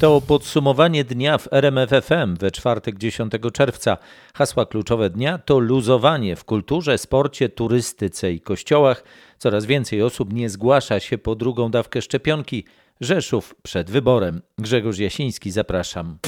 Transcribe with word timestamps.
To 0.00 0.20
podsumowanie 0.20 1.04
dnia 1.04 1.38
w 1.38 1.52
RMFFM 1.52 2.36
we 2.36 2.50
czwartek 2.50 2.98
10 2.98 3.32
czerwca. 3.52 3.96
Hasła 4.34 4.66
kluczowe 4.66 5.10
dnia 5.10 5.38
to 5.38 5.58
luzowanie 5.58 6.36
w 6.36 6.44
kulturze, 6.44 6.98
sporcie, 6.98 7.48
turystyce 7.48 8.32
i 8.32 8.40
kościołach. 8.40 9.04
Coraz 9.38 9.66
więcej 9.66 10.02
osób 10.02 10.32
nie 10.32 10.50
zgłasza 10.50 11.00
się 11.00 11.18
po 11.18 11.34
drugą 11.34 11.70
dawkę 11.70 12.02
szczepionki. 12.02 12.64
Rzeszów 13.00 13.54
przed 13.62 13.90
wyborem. 13.90 14.42
Grzegorz 14.58 14.98
Jasiński, 14.98 15.50
zapraszam. 15.50 16.18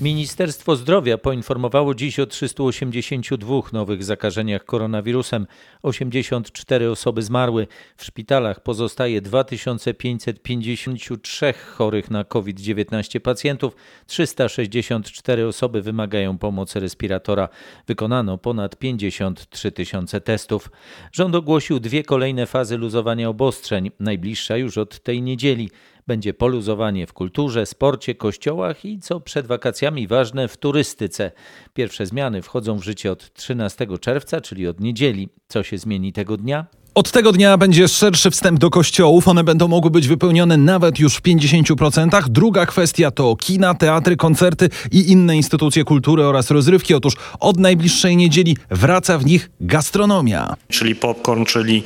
Ministerstwo 0.00 0.76
Zdrowia 0.76 1.18
poinformowało 1.18 1.94
dziś 1.94 2.20
o 2.20 2.26
382 2.26 3.60
nowych 3.72 4.04
zakażeniach 4.04 4.64
koronawirusem. 4.64 5.46
84 5.82 6.90
osoby 6.90 7.22
zmarły. 7.22 7.66
W 7.96 8.04
szpitalach 8.04 8.62
pozostaje 8.62 9.20
2553 9.20 11.52
chorych 11.52 12.10
na 12.10 12.24
COVID-19 12.24 13.20
pacjentów. 13.20 13.76
364 14.06 15.46
osoby 15.46 15.82
wymagają 15.82 16.38
pomocy 16.38 16.80
respiratora. 16.80 17.48
Wykonano 17.86 18.38
ponad 18.38 18.78
53 18.78 19.72
tysiące 19.72 20.20
testów. 20.20 20.70
Rząd 21.12 21.34
ogłosił 21.34 21.80
dwie 21.80 22.02
kolejne 22.02 22.46
fazy 22.46 22.76
luzowania 22.76 23.28
obostrzeń. 23.28 23.90
Najbliższa 24.00 24.56
już 24.56 24.78
od 24.78 25.00
tej 25.00 25.22
niedzieli 25.22 25.70
będzie 26.06 26.34
poluzowanie 26.34 27.06
w 27.06 27.12
kulturze, 27.12 27.66
sporcie, 27.66 28.14
kościołach 28.14 28.84
i 28.84 28.98
co 28.98 29.20
przed 29.20 29.46
wakacjami 29.46 30.06
ważne 30.06 30.48
w 30.48 30.56
turystyce. 30.56 31.32
Pierwsze 31.74 32.06
zmiany 32.06 32.42
wchodzą 32.42 32.78
w 32.78 32.84
życie 32.84 33.12
od 33.12 33.32
13 33.32 33.86
czerwca, 34.00 34.40
czyli 34.40 34.66
od 34.66 34.80
niedzieli. 34.80 35.28
Co 35.48 35.62
się 35.62 35.78
zmieni 35.78 36.12
tego 36.12 36.36
dnia? 36.36 36.66
Od 36.94 37.10
tego 37.10 37.32
dnia 37.32 37.56
będzie 37.56 37.88
szerszy 37.88 38.30
wstęp 38.30 38.58
do 38.58 38.70
kościołów. 38.70 39.28
One 39.28 39.44
będą 39.44 39.68
mogły 39.68 39.90
być 39.90 40.08
wypełnione 40.08 40.56
nawet 40.56 40.98
już 40.98 41.16
w 41.16 41.22
50%. 41.22 42.28
Druga 42.28 42.66
kwestia 42.66 43.10
to 43.10 43.36
kina, 43.36 43.74
teatry, 43.74 44.16
koncerty 44.16 44.68
i 44.92 45.12
inne 45.12 45.36
instytucje 45.36 45.84
kultury 45.84 46.24
oraz 46.24 46.50
rozrywki. 46.50 46.94
Otóż 46.94 47.14
od 47.40 47.56
najbliższej 47.56 48.16
niedzieli 48.16 48.56
wraca 48.70 49.18
w 49.18 49.26
nich 49.26 49.50
gastronomia. 49.60 50.54
Czyli 50.68 50.94
popcorn, 50.94 51.44
czyli 51.44 51.82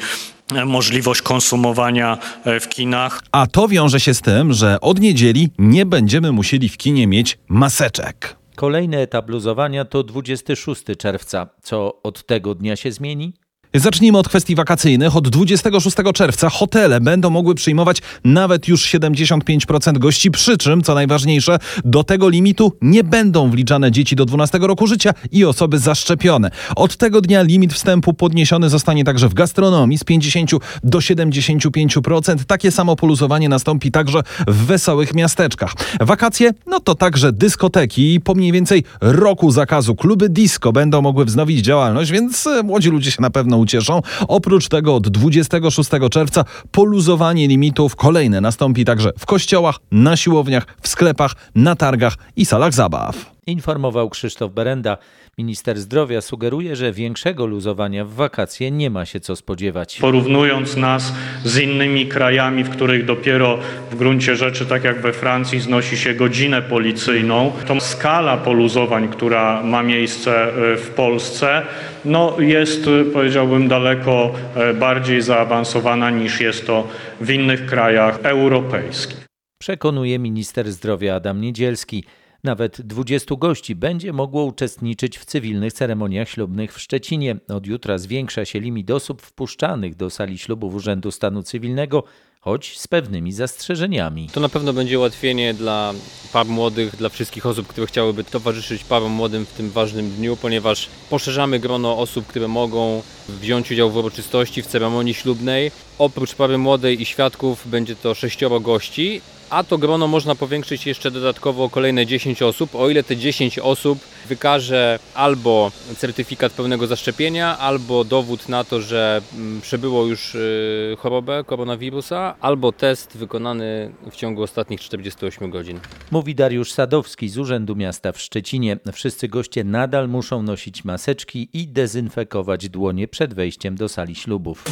możliwość 0.67 1.23
konsumowania 1.23 2.19
e, 2.45 2.61
w 2.61 2.69
kinach. 2.69 3.23
A 3.33 3.47
to 3.47 3.69
wiąże 3.69 4.01
się 4.01 4.15
z 4.15 4.21
tym, 4.21 4.53
że 4.53 4.81
od 4.81 5.01
niedzieli 5.01 5.49
nie 5.59 5.87
będziemy 5.87 6.33
musieli 6.33 6.69
w 6.69 6.77
kinie 6.77 7.07
mieć 7.07 7.39
maseczek. 7.49 8.37
Kolejny 8.57 8.99
etap 8.99 9.29
luzowania 9.29 9.85
to 9.85 10.03
26 10.03 10.83
czerwca. 10.99 11.49
Co 11.63 12.03
od 12.03 12.27
tego 12.27 12.55
dnia 12.55 12.77
się 12.77 12.93
zmieni? 12.93 13.33
Zacznijmy 13.75 14.19
od 14.19 14.29
kwestii 14.29 14.55
wakacyjnych. 14.55 15.17
Od 15.17 15.29
26 15.29 15.97
czerwca 16.15 16.51
hotele 16.51 17.01
będą 17.01 17.31
mogły 17.31 17.55
przyjmować 17.55 18.03
nawet 18.25 18.69
już 18.69 18.85
75% 18.85 19.99
gości, 19.99 20.31
przy 20.31 20.59
czym, 20.59 20.83
co 20.83 20.95
najważniejsze, 20.95 21.59
do 21.85 22.05
tego 22.05 22.29
limitu 22.29 22.73
nie 22.83 23.05
będą 23.05 23.51
wliczane 23.51 23.91
dzieci 23.91 24.17
do 24.17 24.25
12 24.25 24.59
roku 24.59 24.87
życia 24.87 25.11
i 25.33 25.45
osoby 25.45 25.79
zaszczepione. 25.79 26.51
Od 26.77 26.97
tego 26.97 27.21
dnia 27.21 27.43
limit 27.43 27.73
wstępu 27.75 28.15
podniesiony 28.15 28.69
zostanie 28.69 29.05
także 29.05 29.29
w 29.29 29.35
gastronomii 29.35 29.99
z 29.99 30.05
50 30.05 30.51
do 30.85 30.99
75%. 30.99 32.45
Takie 32.45 32.71
samo 32.71 32.97
poluzowanie 32.97 33.49
nastąpi 33.49 33.91
także 33.91 34.21
w 34.47 34.67
wesołych 34.67 35.15
miasteczkach. 35.15 35.73
Wakacje, 36.01 36.51
no 36.67 36.81
to 36.81 36.95
także 36.95 37.33
dyskoteki 37.33 38.15
i 38.15 38.21
po 38.21 38.35
mniej 38.35 38.53
więcej 38.53 38.85
roku 39.01 39.51
zakazu 39.51 39.95
kluby 39.95 40.29
disco 40.29 40.73
będą 40.73 41.03
mogły 41.03 41.25
wznowić 41.25 41.61
działalność, 41.61 42.11
więc 42.11 42.47
e, 42.47 42.63
młodzi 42.63 42.91
ludzie 42.91 43.11
się 43.11 43.23
na 43.23 43.31
pewno 43.31 43.60
ucieszą. 43.61 44.01
Oprócz 44.29 44.69
tego 44.69 44.95
od 44.95 45.09
26 45.09 45.91
czerwca 46.11 46.45
poluzowanie 46.71 47.49
limitów 47.49 47.97
kolejne 47.97 48.41
nastąpi 48.41 48.85
także 48.85 49.11
w 49.19 49.27
kościołach, 49.27 49.77
na 49.91 50.17
siłowniach, 50.17 50.67
w 50.83 50.89
sklepach, 50.89 51.35
na 51.55 51.77
targach 51.77 52.15
i 52.37 52.45
salach 52.45 52.75
zabaw. 52.75 53.31
Informował 53.47 54.11
Krzysztof 54.11 54.53
Berenda. 54.53 54.97
Minister 55.41 55.79
zdrowia 55.79 56.21
sugeruje, 56.21 56.77
że 56.77 56.93
większego 56.93 57.47
luzowania 57.47 58.05
w 58.05 58.11
wakacje 58.11 58.71
nie 58.71 58.91
ma 58.91 59.05
się 59.05 59.21
co 59.21 59.37
spodziewać. 59.37 59.99
Porównując 60.01 60.77
nas 60.77 61.15
z 61.45 61.59
innymi 61.59 62.07
krajami, 62.07 62.65
w 62.65 62.71
których 62.71 63.05
dopiero 63.05 63.59
w 63.91 63.97
gruncie 63.97 64.37
rzeczy, 64.37 64.67
tak 64.67 64.85
jak 64.85 65.01
we 65.01 65.13
Francji, 65.13 65.61
znosi 65.61 65.97
się 65.97 66.15
godzinę 66.15 66.63
policyjną, 66.63 67.53
to 67.67 67.81
skala 67.81 68.37
poluzowań, 68.37 69.09
która 69.09 69.63
ma 69.63 69.83
miejsce 69.83 70.33
e, 70.43 70.77
w 70.77 70.91
Polsce, 70.91 71.63
no 72.05 72.41
jest, 72.41 72.87
e, 72.87 73.05
powiedziałbym, 73.05 73.69
daleko 73.69 74.33
e, 74.55 74.75
bardziej 74.75 75.23
zaawansowana 75.23 76.11
niż 76.11 76.41
jest 76.41 76.67
to 76.67 76.89
w 77.21 77.31
innych 77.31 77.67
krajach 77.67 78.19
europejskich. 78.23 79.27
Przekonuje 79.59 80.19
minister 80.19 80.73
zdrowia 80.73 81.15
Adam 81.15 81.41
Niedzielski. 81.41 82.05
Nawet 82.45 82.81
20 82.81 83.35
gości 83.39 83.75
będzie 83.75 84.13
mogło 84.13 84.45
uczestniczyć 84.45 85.19
w 85.19 85.25
cywilnych 85.25 85.73
ceremoniach 85.73 86.29
ślubnych 86.29 86.75
w 86.75 86.81
Szczecinie. 86.81 87.37
Od 87.49 87.67
jutra 87.67 87.99
zwiększa 87.99 88.45
się 88.45 88.61
limit 88.61 88.91
osób 88.91 89.23
wpuszczanych 89.23 89.97
do 89.97 90.11
sali 90.11 90.39
ślubów 90.39 90.75
Urzędu 90.75 91.11
Stanu 91.11 91.43
Cywilnego, 91.43 92.05
choć 92.41 92.79
z 92.79 92.89
pewnymi 92.89 93.33
zastrzeżeniami. 93.33 94.29
To 94.33 94.41
na 94.41 94.49
pewno 94.49 94.73
będzie 94.73 94.99
ułatwienie 94.99 95.55
dla 95.55 95.95
par 96.33 96.47
młodych, 96.47 96.97
dla 96.97 97.09
wszystkich 97.09 97.47
osób, 97.47 97.67
które 97.67 97.87
chciałyby 97.87 98.25
towarzyszyć 98.25 98.85
parom 98.85 99.13
młodym 99.13 99.47
w 99.47 99.53
tym 99.53 99.71
ważnym 99.71 100.11
dniu, 100.11 100.37
ponieważ 100.37 100.89
poszerzamy 101.11 101.59
grono 101.59 101.99
osób, 101.99 102.27
które 102.27 102.49
mogą 102.49 103.03
wziąć 103.29 103.73
udział 103.73 103.91
w 103.91 103.97
uroczystości, 103.97 104.63
w 104.63 104.67
ceremonii 104.67 105.15
ślubnej. 105.15 105.71
Oprócz 105.99 106.35
pary 106.35 106.59
młodej 106.59 107.03
i 107.03 107.05
świadków 107.05 107.69
będzie 107.71 107.97
to 107.97 108.15
sześcioro 108.15 108.61
gości, 108.61 109.21
a 109.51 109.65
to 109.65 109.79
grono 109.79 110.09
można 110.09 110.35
powiększyć 110.35 110.87
jeszcze 110.87 111.11
dodatkowo 111.11 111.65
o 111.65 111.71
kolejne 111.71 112.07
10 112.07 112.43
osób, 112.43 112.75
o 112.75 112.91
ile 112.91 113.03
te 113.03 113.17
10 113.17 113.59
osób 113.59 113.99
wykaże 114.29 114.99
albo 115.15 115.73
certyfikat 115.97 116.53
pełnego 116.53 116.87
zaszczepienia, 116.87 117.59
albo 117.59 118.05
dowód 118.05 118.49
na 118.49 118.65
to, 118.65 118.81
że 118.81 119.23
mm, 119.35 119.61
przebyło 119.61 120.07
już 120.07 120.35
y, 120.35 120.97
chorobę 120.99 121.45
koronawirusa, 121.47 122.35
albo 122.41 122.73
test 122.73 123.17
wykonany 123.17 123.93
w 124.11 124.17
ciągu 124.17 124.43
ostatnich 124.43 124.81
48 124.81 125.51
godzin. 125.51 125.81
Mówi 126.11 126.35
Dariusz 126.35 126.73
Sadowski 126.73 127.29
z 127.29 127.39
Urzędu 127.39 127.77
Miasta 127.77 128.13
w 128.13 128.21
Szczecinie. 128.21 128.77
Wszyscy 128.93 129.29
goście 129.29 129.65
nadal 129.65 130.09
muszą 130.09 130.43
nosić 130.43 130.85
maseczki 130.85 131.49
i 131.53 131.69
dezynfekować 131.69 132.69
dłonie 132.69 133.09
przed 133.09 133.35
wejściem 133.35 133.77
do 133.77 133.89
sali 133.89 134.15
ślubów. 134.15 134.65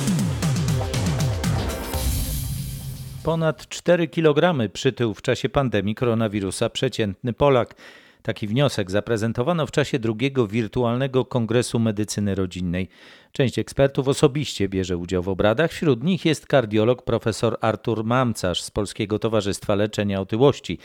Ponad 3.24 3.68
4 3.68 4.08
kg 4.08 4.68
przytył 4.72 5.14
w 5.14 5.22
czasie 5.22 5.48
pandemii 5.48 5.94
koronawirusa 5.94 6.70
przeciętny 6.70 7.32
Polak. 7.32 7.74
Taki 8.22 8.46
wniosek 8.46 8.90
zaprezentowano 8.90 9.66
w 9.66 9.70
czasie 9.70 9.98
drugiego 9.98 10.46
wirtualnego 10.46 11.24
Kongresu 11.24 11.78
Medycyny 11.78 12.34
Rodzinnej. 12.34 12.88
Część 13.32 13.58
ekspertów 13.58 14.08
osobiście 14.08 14.68
bierze 14.68 14.96
udział 14.96 15.22
w 15.22 15.28
obradach. 15.28 15.70
Wśród 15.70 16.04
nich 16.04 16.24
jest 16.24 16.46
kardiolog 16.46 17.02
profesor 17.02 17.56
Artur 17.60 18.04
Mamcarz 18.04 18.62
z 18.62 18.70
Polskiego 18.70 19.18
Towarzystwa 19.18 19.74
Leczenia 19.74 20.20
Otyłości. 20.20 20.78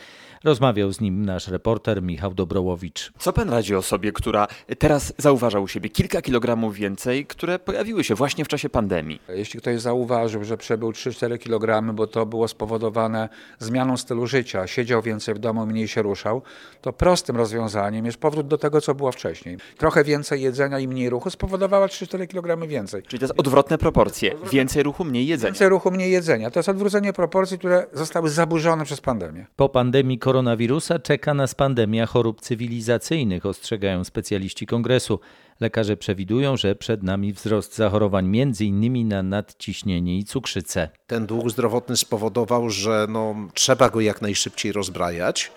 Rozmawiał 0.44 0.92
z 0.92 1.00
nim 1.00 1.24
nasz 1.24 1.48
reporter 1.48 2.02
Michał 2.02 2.34
Dobrołowicz. 2.34 3.12
Co 3.18 3.32
pan 3.32 3.50
radzi 3.50 3.74
osobie, 3.74 4.12
która 4.12 4.46
teraz 4.78 5.14
zauważa 5.18 5.60
u 5.60 5.68
siebie 5.68 5.90
kilka 5.90 6.22
kilogramów 6.22 6.74
więcej, 6.74 7.26
które 7.26 7.58
pojawiły 7.58 8.04
się 8.04 8.14
właśnie 8.14 8.44
w 8.44 8.48
czasie 8.48 8.68
pandemii? 8.68 9.20
Jeśli 9.28 9.60
ktoś 9.60 9.80
zauważył, 9.80 10.44
że 10.44 10.56
przebył 10.56 10.90
3-4 10.90 11.38
kg, 11.38 11.94
bo 11.94 12.06
to 12.06 12.26
było 12.26 12.48
spowodowane 12.48 13.28
zmianą 13.58 13.96
stylu 13.96 14.26
życia, 14.26 14.66
siedział 14.66 15.02
więcej 15.02 15.34
w 15.34 15.38
domu, 15.38 15.66
mniej 15.66 15.88
się 15.88 16.02
ruszał, 16.02 16.42
to 16.82 16.92
prostym 17.24 17.36
rozwiązaniem 17.36 18.06
jest 18.06 18.18
powrót 18.18 18.46
do 18.46 18.58
tego, 18.58 18.80
co 18.80 18.94
było 18.94 19.12
wcześniej. 19.12 19.56
Trochę 19.78 20.04
więcej 20.04 20.42
jedzenia 20.42 20.78
i 20.78 20.88
mniej 20.88 21.10
ruchu 21.10 21.30
spowodowała 21.30 21.86
3-4 21.86 22.26
kg 22.26 22.68
więcej. 22.68 23.02
Czyli 23.02 23.20
to 23.20 23.24
jest 23.24 23.34
odwrotne 23.36 23.78
proporcje. 23.78 24.34
Więcej 24.52 24.82
ruchu, 24.82 25.04
mniej 25.04 25.26
jedzenia. 25.26 25.52
Więcej 25.52 25.68
ruchu, 25.68 25.90
mniej 25.90 26.12
jedzenia. 26.12 26.50
To 26.50 26.58
jest 26.58 26.68
odwrócenie 26.68 27.12
proporcji, 27.12 27.58
które 27.58 27.86
zostały 27.92 28.30
zaburzone 28.30 28.84
przez 28.84 29.00
pandemię. 29.00 29.46
Po 29.56 29.68
pandemii 29.68 30.18
koronawirusa 30.18 30.98
czeka 30.98 31.34
nas 31.34 31.54
pandemia 31.54 32.06
chorób 32.06 32.40
cywilizacyjnych, 32.40 33.46
ostrzegają 33.46 34.04
specjaliści 34.04 34.66
kongresu. 34.66 35.20
Lekarze 35.60 35.96
przewidują, 35.96 36.56
że 36.56 36.74
przed 36.74 37.02
nami 37.02 37.32
wzrost 37.32 37.76
zachorowań 37.76 38.40
m.in. 38.40 39.08
na 39.08 39.22
nadciśnienie 39.22 40.18
i 40.18 40.24
cukrzycę. 40.24 40.88
Ten 41.06 41.26
dług 41.26 41.50
zdrowotny 41.50 41.96
spowodował, 41.96 42.70
że 42.70 43.06
no, 43.08 43.34
trzeba 43.54 43.90
go 43.90 44.00
jak 44.00 44.22
najszybciej 44.22 44.72
rozbrajać. 44.72 45.52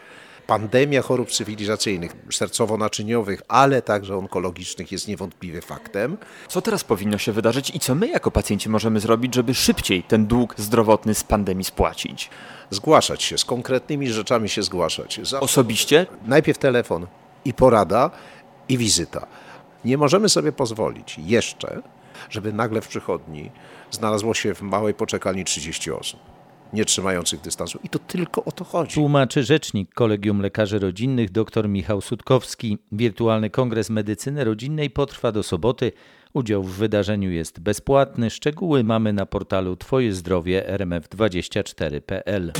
Pandemia 0.48 1.02
chorób 1.02 1.32
cywilizacyjnych, 1.32 2.16
sercowo-naczyniowych, 2.30 3.42
ale 3.48 3.82
także 3.82 4.18
onkologicznych 4.18 4.92
jest 4.92 5.08
niewątpliwie 5.08 5.62
faktem. 5.62 6.18
Co 6.48 6.62
teraz 6.62 6.84
powinno 6.84 7.18
się 7.18 7.32
wydarzyć 7.32 7.76
i 7.76 7.80
co 7.80 7.96
my 7.96 8.08
jako 8.08 8.32
pacjenci 8.32 8.70
możemy 8.70 9.00
zrobić, 9.00 9.36
żeby 9.36 9.56
szybciej 9.56 10.04
ten 10.04 10.28
dług 10.28 10.56
zdrowotny 10.58 11.16
z 11.16 11.24
pandemii 11.24 11.64
spłacić? 11.64 12.30
Zgłaszać 12.70 13.24
się, 13.24 13.38
z 13.38 13.46
konkretnymi 13.46 14.10
rzeczami 14.10 14.50
się 14.50 14.64
zgłaszać. 14.64 15.20
Za... 15.24 15.40
Osobiście? 15.40 16.06
Najpierw 16.26 16.58
telefon 16.58 17.08
i 17.46 17.54
porada 17.54 18.12
i 18.70 18.78
wizyta. 18.78 19.28
Nie 19.86 19.98
możemy 19.98 20.30
sobie 20.30 20.52
pozwolić 20.52 21.16
jeszcze, 21.18 21.82
żeby 22.30 22.54
nagle 22.54 22.82
w 22.82 22.88
przychodni 22.88 23.52
znalazło 23.92 24.34
się 24.34 24.56
w 24.56 24.62
małej 24.62 24.94
poczekalni 24.94 25.46
30 25.46 25.92
osób. 25.92 26.37
Nie 26.74 26.86
trzymających 26.86 27.42
dystansu. 27.42 27.80
I 27.84 27.90
to 27.90 28.00
tylko 28.00 28.44
o 28.44 28.52
to 28.52 28.64
chodzi. 28.64 28.94
Tłumaczy 28.94 29.44
rzecznik 29.44 29.94
Kolegium 29.94 30.42
Lekarzy 30.42 30.80
Rodzinnych 30.80 31.31
dr 31.31 31.69
Michał 31.69 32.02
Sutkowski. 32.02 32.78
Wirtualny 32.92 33.50
Kongres 33.50 33.90
Medycyny 33.90 34.44
Rodzinnej 34.44 34.90
potrwa 34.90 35.31
do 35.31 35.44
soboty. 35.44 35.92
Udział 36.34 36.64
w 36.64 36.72
wydarzeniu 36.72 37.31
jest 37.31 37.60
bezpłatny. 37.60 38.30
Szczegóły 38.30 38.84
mamy 38.84 39.14
na 39.14 39.25
portalu 39.25 39.75
Twoje 39.75 40.14
zdrowie 40.14 40.66
rmf24.pl. 40.78 42.52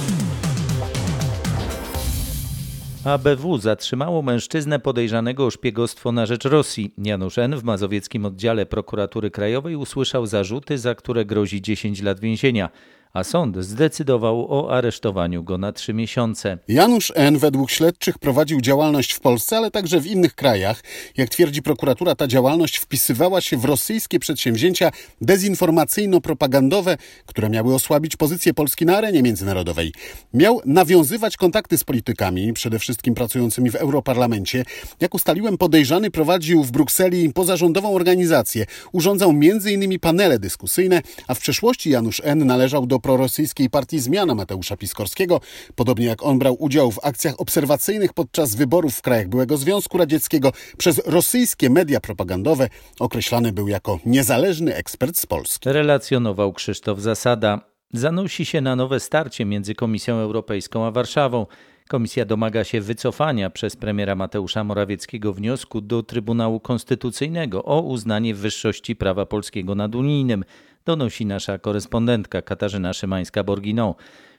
ABW 3.04 3.58
zatrzymało 3.58 4.22
mężczyznę 4.22 4.80
podejrzanego 4.80 5.46
o 5.46 5.52
szpiegostwo 5.52 6.12
na 6.12 6.26
rzecz 6.26 6.46
Rosji. 6.46 6.94
Janusz 6.98 7.38
N. 7.38 7.58
w 7.58 7.64
mazowieckim 7.64 8.26
oddziale 8.26 8.66
prokuratury 8.66 9.32
krajowej 9.32 9.76
usłyszał 9.76 10.26
zarzuty, 10.26 10.78
za 10.78 10.96
które 10.96 11.26
grozi 11.26 11.62
10 11.62 12.02
lat 12.02 12.20
więzienia 12.20 12.70
a 13.18 13.24
sąd 13.24 13.58
zdecydował 13.58 14.48
o 14.50 14.72
aresztowaniu 14.72 15.44
go 15.44 15.58
na 15.58 15.72
trzy 15.72 15.94
miesiące. 15.94 16.58
Janusz 16.68 17.14
N. 17.16 17.38
według 17.38 17.72
śledczych 17.72 18.20
prowadził 18.20 18.62
działalność 18.62 19.14
w 19.14 19.20
Polsce, 19.20 19.58
ale 19.58 19.72
także 19.72 20.00
w 20.00 20.06
innych 20.06 20.36
krajach. 20.36 20.84
Jak 21.18 21.30
twierdzi 21.30 21.62
prokuratura, 21.62 22.16
ta 22.16 22.28
działalność 22.28 22.78
wpisywała 22.78 23.42
się 23.42 23.58
w 23.58 23.66
rosyjskie 23.66 24.20
przedsięwzięcia 24.20 24.92
dezinformacyjno-propagandowe, 25.22 26.98
które 27.26 27.50
miały 27.50 27.76
osłabić 27.76 28.16
pozycję 28.16 28.54
Polski 28.54 28.86
na 28.86 28.98
arenie 28.98 29.24
międzynarodowej. 29.24 29.94
Miał 30.34 30.62
nawiązywać 30.66 31.38
kontakty 31.38 31.78
z 31.78 31.84
politykami, 31.84 32.54
przede 32.54 32.80
wszystkim 32.80 33.16
pracującymi 33.16 33.70
w 33.70 33.76
Europarlamencie. 33.76 34.64
Jak 35.00 35.16
ustaliłem, 35.16 35.58
podejrzany 35.58 36.12
prowadził 36.12 36.64
w 36.64 36.72
Brukseli 36.72 37.34
pozarządową 37.34 37.96
organizację. 37.96 38.66
Urządzał 38.92 39.30
m.in. 39.30 40.00
panele 40.00 40.40
dyskusyjne, 40.40 41.02
a 41.28 41.34
w 41.34 41.40
przeszłości 41.40 41.90
Janusz 41.90 42.22
N. 42.24 42.46
należał 42.46 42.86
do 42.86 43.00
prorosyjskiej 43.08 43.70
partii 43.70 44.00
Zmiana 44.00 44.36
Mateusza 44.36 44.78
Piskorskiego. 44.78 45.42
Podobnie 45.76 46.06
jak 46.06 46.24
on 46.24 46.40
brał 46.40 46.56
udział 46.60 46.92
w 46.92 47.00
akcjach 47.04 47.42
obserwacyjnych 47.42 48.14
podczas 48.14 48.56
wyborów 48.56 48.96
w 48.96 49.02
krajach 49.02 49.28
byłego 49.28 49.58
Związku 49.58 49.98
Radzieckiego 49.98 50.52
przez 50.78 51.02
rosyjskie 51.06 51.70
media 51.70 52.00
propagandowe, 52.00 52.70
określany 53.00 53.52
był 53.52 53.68
jako 53.68 54.00
niezależny 54.06 54.76
ekspert 54.76 55.18
z 55.18 55.26
Polski. 55.26 55.70
Relacjonował 55.70 56.54
Krzysztof 56.54 57.00
Zasada. 57.00 57.62
Zanosi 57.94 58.46
się 58.46 58.62
na 58.62 58.76
nowe 58.76 59.00
starcie 59.00 59.46
między 59.46 59.76
Komisją 59.76 60.16
Europejską 60.16 60.86
a 60.86 60.92
Warszawą. 60.92 61.46
Komisja 61.88 62.26
domaga 62.26 62.64
się 62.64 62.82
wycofania 62.82 63.50
przez 63.50 63.76
premiera 63.76 64.16
Mateusza 64.16 64.64
Morawieckiego 64.64 65.34
wniosku 65.34 65.82
do 65.82 66.04
Trybunału 66.04 66.60
Konstytucyjnego 66.60 67.64
o 67.64 67.82
uznanie 67.82 68.36
wyższości 68.36 68.96
prawa 68.96 69.26
polskiego 69.26 69.76
nad 69.76 69.96
unijnym 69.96 70.44
donosi 70.88 71.26
nasza 71.26 71.58
korespondentka 71.58 72.42
Katarzyna 72.42 72.92
Szymańska-Borginą. 72.92 73.94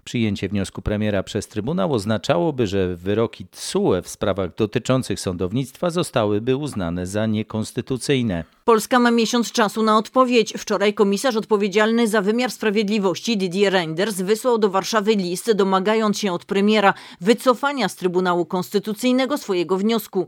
Przyjęcie 0.05 0.49
wniosku 0.49 0.83
premiera 0.83 1.23
przez 1.23 1.49
Trybunał 1.49 1.93
oznaczałoby, 1.93 2.67
że 2.67 2.97
wyroki 2.97 3.47
TSUE 3.47 4.03
w 4.03 4.09
sprawach 4.09 4.55
dotyczących 4.55 5.21
sądownictwa 5.21 5.91
zostałyby 5.91 6.56
uznane 6.56 7.06
za 7.06 7.27
niekonstytucyjne. 7.27 8.45
Polska 8.69 8.99
ma 8.99 9.11
miesiąc 9.11 9.53
czasu 9.53 9.82
na 9.82 9.99
odpowiedź. 9.99 10.55
Wczoraj 10.59 10.94
komisarz 10.94 11.37
odpowiedzialny 11.37 12.09
za 12.09 12.23
wymiar 12.23 12.50
sprawiedliwości 12.50 13.37
Didier 13.37 13.73
Reinders 13.73 14.17
wysłał 14.17 14.59
do 14.59 14.70
Warszawy 14.70 15.15
list 15.15 15.53
domagając 15.53 16.19
się 16.19 16.32
od 16.32 16.44
premiera 16.44 16.94
wycofania 17.20 17.88
z 17.88 17.97
Trybunału 17.97 18.44
Konstytucyjnego 18.44 19.38
swojego 19.38 19.76
wniosku. 19.76 20.26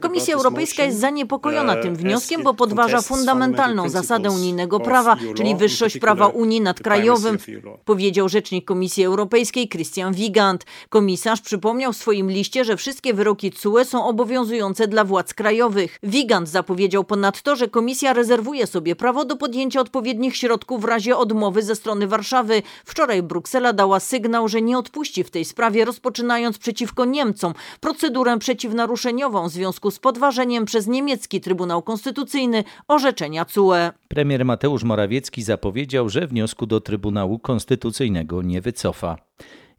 Komisja 0.00 0.34
Europejska 0.34 0.84
jest 0.84 1.00
zaniepokojona 1.00 1.76
tym 1.76 1.96
wnioskiem, 1.96 2.42
bo 2.42 2.54
podważa 2.54 3.02
fundamentalną 3.02 3.88
zasadę 3.88 4.30
unijnego 4.30 4.80
prawa, 4.80 5.16
czyli 5.36 5.56
wyższość 5.56 5.98
prawa 5.98 6.26
Unii 6.26 6.60
nad 6.60 6.80
krajowym, 6.80 7.38
powiedział 7.84 8.28
rzecznik 8.28 8.64
Komisji 8.64 9.04
Europejskiej 9.04 9.68
Christian 9.68 10.14
Wigand. 10.14 10.64
Komisarz 10.88 11.40
przypomniał 11.40 11.92
w 11.92 11.96
swoim 11.96 12.30
liście, 12.30 12.64
że 12.64 12.76
wszystkie 12.76 13.14
wyroki 13.14 13.52
CUE 13.52 13.84
są 13.84 14.06
obowiązujące 14.06 14.88
dla 14.88 15.04
władz 15.04 15.34
krajowych. 15.34 15.98
Wigand 16.02 16.48
zapowiedział 16.48 17.04
ponadto, 17.10 17.56
że 17.56 17.68
komisja 17.68 18.12
rezerwuje 18.12 18.66
sobie 18.66 18.96
prawo 18.96 19.24
do 19.24 19.36
podjęcia 19.36 19.80
odpowiednich 19.80 20.36
środków 20.36 20.82
w 20.82 20.84
razie 20.84 21.16
odmowy 21.16 21.62
ze 21.62 21.74
strony 21.74 22.06
Warszawy. 22.06 22.62
Wczoraj 22.84 23.22
Bruksela 23.22 23.72
dała 23.72 24.00
sygnał, 24.00 24.48
że 24.48 24.62
nie 24.62 24.78
odpuści 24.78 25.24
w 25.24 25.30
tej 25.30 25.44
sprawie, 25.44 25.84
rozpoczynając 25.84 26.58
przeciwko 26.58 27.04
Niemcom 27.04 27.54
procedurę 27.80 28.38
przeciwnaruszeniową 28.38 29.48
w 29.48 29.52
związku 29.52 29.90
z 29.90 29.98
podważeniem 29.98 30.64
przez 30.64 30.86
niemiecki 30.86 31.40
Trybunał 31.40 31.82
Konstytucyjny 31.82 32.64
orzeczenia 32.88 33.44
CUE. 33.44 33.74
Premier 34.08 34.44
Mateusz 34.44 34.84
Morawiecki 34.84 35.42
zapowiedział, 35.42 36.08
że 36.08 36.26
wniosku 36.26 36.66
do 36.66 36.80
Trybunału 36.80 37.38
Konstytucyjnego 37.38 38.42
nie 38.42 38.60
wycofa. 38.60 39.16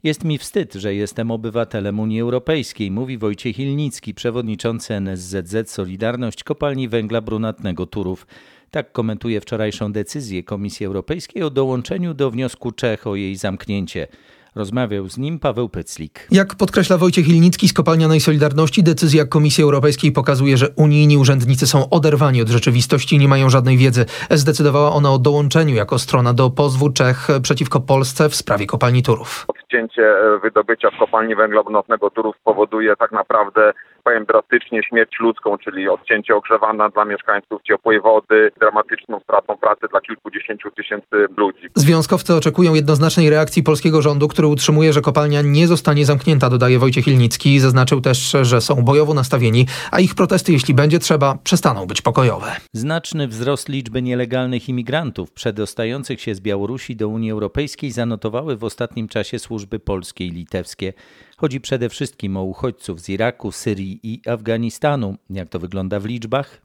Jest 0.04 0.24
mi 0.24 0.38
wstyd, 0.38 0.74
że 0.74 0.94
jestem 0.94 1.30
obywatelem 1.30 2.00
Unii 2.00 2.20
Europejskiej, 2.20 2.90
mówi 2.90 3.18
Wojciech 3.18 3.58
Ilnicki, 3.58 4.14
przewodniczący 4.14 4.94
NSZZ 4.94 5.70
Solidarność 5.70 6.44
Kopalni 6.44 6.88
Węgla 6.88 7.20
Brunatnego 7.20 7.86
Turów. 7.86 8.26
Tak 8.70 8.92
komentuje 8.92 9.40
wczorajszą 9.40 9.92
decyzję 9.92 10.42
Komisji 10.42 10.86
Europejskiej 10.86 11.42
o 11.42 11.50
dołączeniu 11.50 12.14
do 12.14 12.30
wniosku 12.30 12.72
Czech 12.72 13.06
o 13.06 13.16
jej 13.16 13.36
zamknięcie. 13.36 14.06
Rozmawiał 14.54 15.08
z 15.08 15.18
nim 15.18 15.38
Paweł 15.38 15.68
Pyclik. 15.68 16.28
Jak 16.30 16.54
podkreśla 16.54 16.98
Wojciech 16.98 17.28
Ilnicki 17.28 17.68
z 17.68 17.72
Kopalnianej 17.72 18.20
Solidarności, 18.20 18.82
decyzja 18.82 19.24
Komisji 19.24 19.64
Europejskiej 19.64 20.12
pokazuje, 20.12 20.56
że 20.56 20.70
unijni 20.70 21.16
urzędnicy 21.16 21.66
są 21.66 21.90
oderwani 21.90 22.42
od 22.42 22.48
rzeczywistości 22.48 23.16
i 23.16 23.18
nie 23.18 23.28
mają 23.28 23.50
żadnej 23.50 23.76
wiedzy. 23.76 24.04
Zdecydowała 24.30 24.92
ona 24.92 25.12
o 25.12 25.18
dołączeniu 25.18 25.74
jako 25.74 25.98
strona 25.98 26.34
do 26.34 26.50
pozwu 26.50 26.90
Czech 26.90 27.28
przeciwko 27.42 27.80
Polsce 27.80 28.28
w 28.28 28.34
sprawie 28.34 28.66
kopalni 28.66 29.02
Turów. 29.02 29.46
Odcięcie 29.72 30.02
e, 30.02 30.38
wydobycia 30.38 30.90
w 30.90 30.98
kopalni 30.98 31.34
węgla 31.34 31.62
brunatnego 31.62 32.10
Turów 32.10 32.36
powoduje 32.44 32.96
tak 32.96 33.12
naprawdę 33.12 33.72
powiem 34.04 34.24
drastycznie, 34.24 34.82
śmierć 34.82 35.10
ludzką, 35.20 35.58
czyli 35.58 35.88
odcięcie 35.88 36.36
ogrzewania 36.36 36.88
dla 36.88 37.04
mieszkańców 37.04 37.62
ciepłej 37.62 38.00
wody, 38.00 38.52
dramatyczną 38.60 39.20
stratą 39.20 39.56
pracy 39.56 39.86
dla 39.90 40.00
kilkudziesięciu 40.00 40.70
tysięcy 40.70 41.26
ludzi. 41.36 41.68
Związkowcy 41.74 42.34
oczekują 42.34 42.74
jednoznacznej 42.74 43.30
reakcji 43.30 43.62
polskiego 43.62 44.02
rządu, 44.02 44.28
który 44.28 44.48
utrzymuje, 44.48 44.92
że 44.92 45.00
kopalnia 45.00 45.42
nie 45.42 45.66
zostanie 45.66 46.04
zamknięta, 46.04 46.50
dodaje 46.50 46.78
Wojciech 46.78 47.08
Ilnicki. 47.08 47.60
Zaznaczył 47.60 48.00
też, 48.00 48.36
że 48.42 48.60
są 48.60 48.74
bojowo 48.74 49.14
nastawieni, 49.14 49.66
a 49.90 50.00
ich 50.00 50.14
protesty, 50.14 50.52
jeśli 50.52 50.74
będzie 50.74 50.98
trzeba, 50.98 51.38
przestaną 51.44 51.86
być 51.86 52.02
pokojowe. 52.02 52.46
Znaczny 52.72 53.28
wzrost 53.28 53.68
liczby 53.68 54.02
nielegalnych 54.02 54.68
imigrantów 54.68 55.32
przedostających 55.32 56.20
się 56.20 56.34
z 56.34 56.40
Białorusi 56.40 56.96
do 56.96 57.08
Unii 57.08 57.30
Europejskiej 57.30 57.90
zanotowały 57.90 58.56
w 58.56 58.64
ostatnim 58.64 59.08
czasie 59.08 59.38
służby 59.38 59.61
polskie 59.66 60.26
i 60.26 60.30
litewskie. 60.30 60.92
Chodzi 61.36 61.60
przede 61.60 61.88
wszystkim 61.88 62.36
o 62.36 62.42
uchodźców 62.42 63.00
z 63.00 63.08
Iraku, 63.08 63.52
Syrii 63.52 64.00
i 64.02 64.28
Afganistanu. 64.28 65.16
Jak 65.30 65.48
to 65.48 65.58
wygląda 65.58 66.00
w 66.00 66.04
liczbach? 66.04 66.61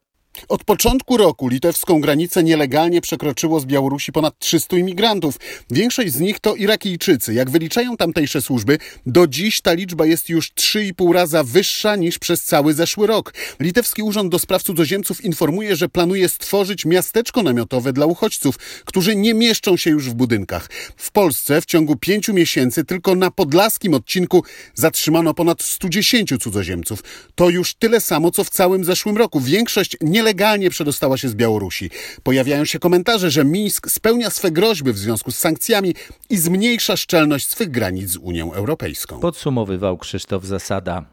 Od 0.50 0.64
początku 0.64 1.18
roku 1.18 1.48
litewską 1.48 2.02
granicę 2.02 2.44
nielegalnie 2.44 3.02
przekroczyło 3.02 3.60
z 3.60 3.66
Białorusi 3.66 4.12
ponad 4.12 4.40
300 4.40 4.78
imigrantów. 4.78 5.36
Większość 5.72 6.14
z 6.14 6.20
nich 6.20 6.40
to 6.40 6.56
Irakijczycy. 6.56 7.34
Jak 7.34 7.50
wyliczają 7.50 7.98
tamtejsze 7.98 8.42
służby, 8.42 8.78
do 9.06 9.28
dziś 9.28 9.62
ta 9.62 9.74
liczba 9.74 10.06
jest 10.06 10.30
już 10.30 10.52
3,5 10.52 11.14
raza 11.14 11.44
wyższa 11.44 11.96
niż 11.96 12.20
przez 12.20 12.44
cały 12.44 12.74
zeszły 12.74 13.08
rok. 13.08 13.34
Litewski 13.60 14.04
Urząd 14.04 14.32
do 14.32 14.40
Spraw 14.40 14.64
Cudzoziemców 14.64 15.26
informuje, 15.26 15.76
że 15.76 15.90
planuje 15.90 16.30
stworzyć 16.30 16.86
miasteczko 16.86 17.44
namiotowe 17.44 17.94
dla 17.94 18.06
uchodźców, 18.06 18.58
którzy 18.86 19.16
nie 19.16 19.34
mieszczą 19.34 19.78
się 19.78 19.90
już 19.90 20.10
w 20.10 20.14
budynkach. 20.14 20.70
W 20.98 21.12
Polsce 21.12 21.62
w 21.62 21.66
ciągu 21.66 21.96
pięciu 21.96 22.34
miesięcy 22.34 22.86
tylko 22.86 23.16
na 23.16 23.32
podlaskim 23.32 23.94
odcinku 23.94 24.44
zatrzymano 24.74 25.34
ponad 25.34 25.62
110 25.62 26.34
cudzoziemców. 26.40 27.04
To 27.36 27.50
już 27.50 27.74
tyle 27.74 28.02
samo, 28.02 28.32
co 28.32 28.44
w 28.44 28.50
całym 28.50 28.84
zeszłym 28.84 29.18
roku. 29.18 29.42
Większość 29.42 29.98
nielegalnie 30.02 30.27
nielegalnie 30.28 30.70
przedostała 30.70 31.18
się 31.18 31.30
z 31.30 31.36
Białorusi. 31.36 31.90
Pojawiają 32.24 32.66
się 32.66 32.80
komentarze, 32.80 33.32
że 33.32 33.46
Mińsk 33.46 33.90
spełnia 33.90 34.30
swe 34.30 34.52
groźby 34.52 34.94
w 34.94 34.98
związku 34.98 35.32
z 35.32 35.38
sankcjami 35.38 35.96
i 36.30 36.38
zmniejsza 36.38 36.98
szczelność 36.98 37.48
swych 37.48 37.72
granic 37.72 38.10
z 38.10 38.18
Unią 38.18 38.54
Europejską. 38.54 39.20
Podsumowywał 39.20 39.98
Krzysztof 39.98 40.46
Zasada. 40.46 41.06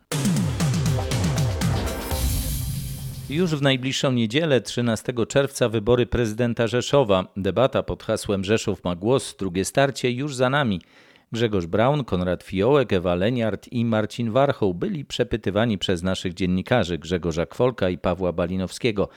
Już 3.30 3.50
w 3.50 3.62
najbliższą 3.62 4.12
niedzielę, 4.12 4.60
13 4.60 5.12
czerwca, 5.28 5.68
wybory 5.68 6.06
prezydenta 6.06 6.66
Rzeszowa. 6.66 7.24
Debata 7.36 7.82
pod 7.82 8.02
hasłem 8.02 8.44
Rzeszów 8.44 8.84
ma 8.84 8.96
głos, 8.96 9.36
drugie 9.38 9.64
starcie 9.64 10.10
już 10.10 10.34
za 10.34 10.50
nami. 10.50 10.80
Grzegorz 11.34 11.66
Braun, 11.66 12.04
Konrad 12.04 12.42
Fiołek, 12.42 12.92
Ewa 12.92 13.14
Leniart 13.14 13.68
i 13.72 13.84
Marcin 13.84 14.30
Warchoł 14.30 14.74
byli 14.74 15.04
przepytywani 15.04 15.78
przez 15.78 16.02
naszych 16.02 16.34
dziennikarzy 16.34 16.98
Grzegorza 16.98 17.46
Kwolka 17.46 17.88
i 17.88 17.98
Pawła 17.98 18.32
Balinowskiego. 18.32 19.08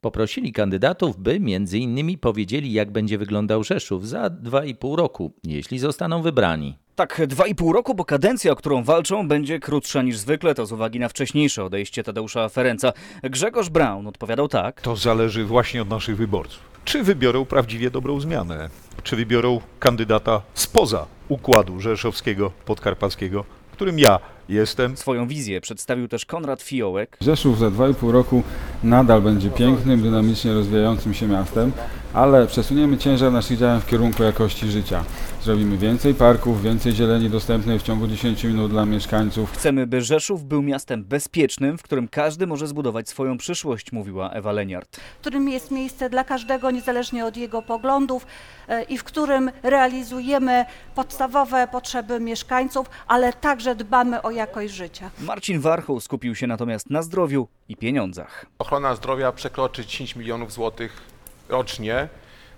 Poprosili 0.00 0.52
kandydatów, 0.52 1.18
by 1.18 1.40
między 1.40 1.78
innymi 1.78 2.18
powiedzieli, 2.18 2.72
jak 2.72 2.90
będzie 2.90 3.18
wyglądał 3.18 3.64
Rzeszów 3.64 4.08
za 4.08 4.30
dwa 4.30 4.64
i 4.64 4.74
pół 4.74 4.96
roku, 4.96 5.32
jeśli 5.44 5.78
zostaną 5.78 6.22
wybrani. 6.22 6.78
Tak, 6.94 7.22
dwa 7.26 7.46
i 7.46 7.54
pół 7.54 7.72
roku, 7.72 7.94
bo 7.94 8.04
kadencja, 8.04 8.52
o 8.52 8.56
którą 8.56 8.84
walczą, 8.84 9.28
będzie 9.28 9.60
krótsza 9.60 10.02
niż 10.02 10.18
zwykle, 10.18 10.54
to 10.54 10.66
z 10.66 10.72
uwagi 10.72 10.98
na 10.98 11.08
wcześniejsze 11.08 11.64
odejście 11.64 12.02
Tadeusza 12.02 12.48
Ferenca. 12.48 12.92
Grzegorz 13.22 13.68
Braun 13.68 14.06
odpowiadał 14.06 14.48
tak. 14.48 14.80
To 14.80 14.96
zależy 14.96 15.44
właśnie 15.44 15.82
od 15.82 15.88
naszych 15.88 16.16
wyborców. 16.16 16.75
Czy 16.86 17.02
wybiorą 17.02 17.44
prawdziwie 17.44 17.90
dobrą 17.90 18.20
zmianę? 18.20 18.68
czy 19.06 19.16
wybiorą 19.16 19.60
kandydata 19.78 20.42
spoza 20.54 21.06
układu 21.28 21.80
rzeszowskiego, 21.80 22.52
podkarpackiego, 22.64 23.44
którym 23.72 23.98
ja 23.98 24.18
jestem. 24.48 24.96
Swoją 24.96 25.28
wizję 25.28 25.60
przedstawił 25.60 26.08
też 26.08 26.26
Konrad 26.26 26.62
Fiołek. 26.62 27.16
Rzeszów 27.20 27.58
za 27.58 27.66
2,5 27.66 28.10
roku 28.10 28.42
nadal 28.82 29.22
będzie 29.22 29.50
pięknym, 29.50 30.02
dynamicznie 30.02 30.52
rozwijającym 30.52 31.14
się 31.14 31.26
miastem, 31.28 31.72
ale 32.14 32.46
przesuniemy 32.46 32.98
ciężar 32.98 33.32
naszych 33.32 33.58
działań 33.58 33.80
w 33.80 33.86
kierunku 33.86 34.22
jakości 34.22 34.70
życia. 34.70 35.04
Zrobimy 35.46 35.78
więcej 35.78 36.14
parków, 36.14 36.62
więcej 36.62 36.92
zieleni 36.92 37.30
dostępnej 37.30 37.78
w 37.78 37.82
ciągu 37.82 38.06
10 38.06 38.44
minut 38.44 38.70
dla 38.70 38.86
mieszkańców. 38.86 39.52
Chcemy, 39.52 39.86
by 39.86 40.02
Rzeszów 40.02 40.44
był 40.44 40.62
miastem 40.62 41.04
bezpiecznym, 41.04 41.78
w 41.78 41.82
którym 41.82 42.08
każdy 42.08 42.46
może 42.46 42.66
zbudować 42.66 43.08
swoją 43.08 43.38
przyszłość, 43.38 43.92
mówiła 43.92 44.30
Ewa 44.30 44.52
Leniart. 44.52 44.96
W 44.96 45.20
którym 45.20 45.48
jest 45.48 45.70
miejsce 45.70 46.10
dla 46.10 46.24
każdego, 46.24 46.70
niezależnie 46.70 47.26
od 47.26 47.36
jego 47.36 47.62
poglądów 47.62 48.26
e, 48.68 48.82
i 48.82 48.98
w 48.98 49.04
którym 49.04 49.50
realizujemy 49.62 50.64
podstawowe 50.94 51.68
potrzeby 51.72 52.20
mieszkańców, 52.20 52.86
ale 53.06 53.32
także 53.32 53.74
dbamy 53.74 54.22
o 54.22 54.30
jakość 54.30 54.74
życia. 54.74 55.10
Marcin 55.20 55.60
Warchoł 55.60 56.00
skupił 56.00 56.34
się 56.34 56.46
natomiast 56.46 56.90
na 56.90 57.02
zdrowiu 57.02 57.48
i 57.68 57.76
pieniądzach. 57.76 58.46
Ochrona 58.58 58.94
zdrowia 58.94 59.32
przekroczy 59.32 59.86
10 59.86 60.16
milionów 60.16 60.52
złotych 60.52 61.02
rocznie, 61.48 62.08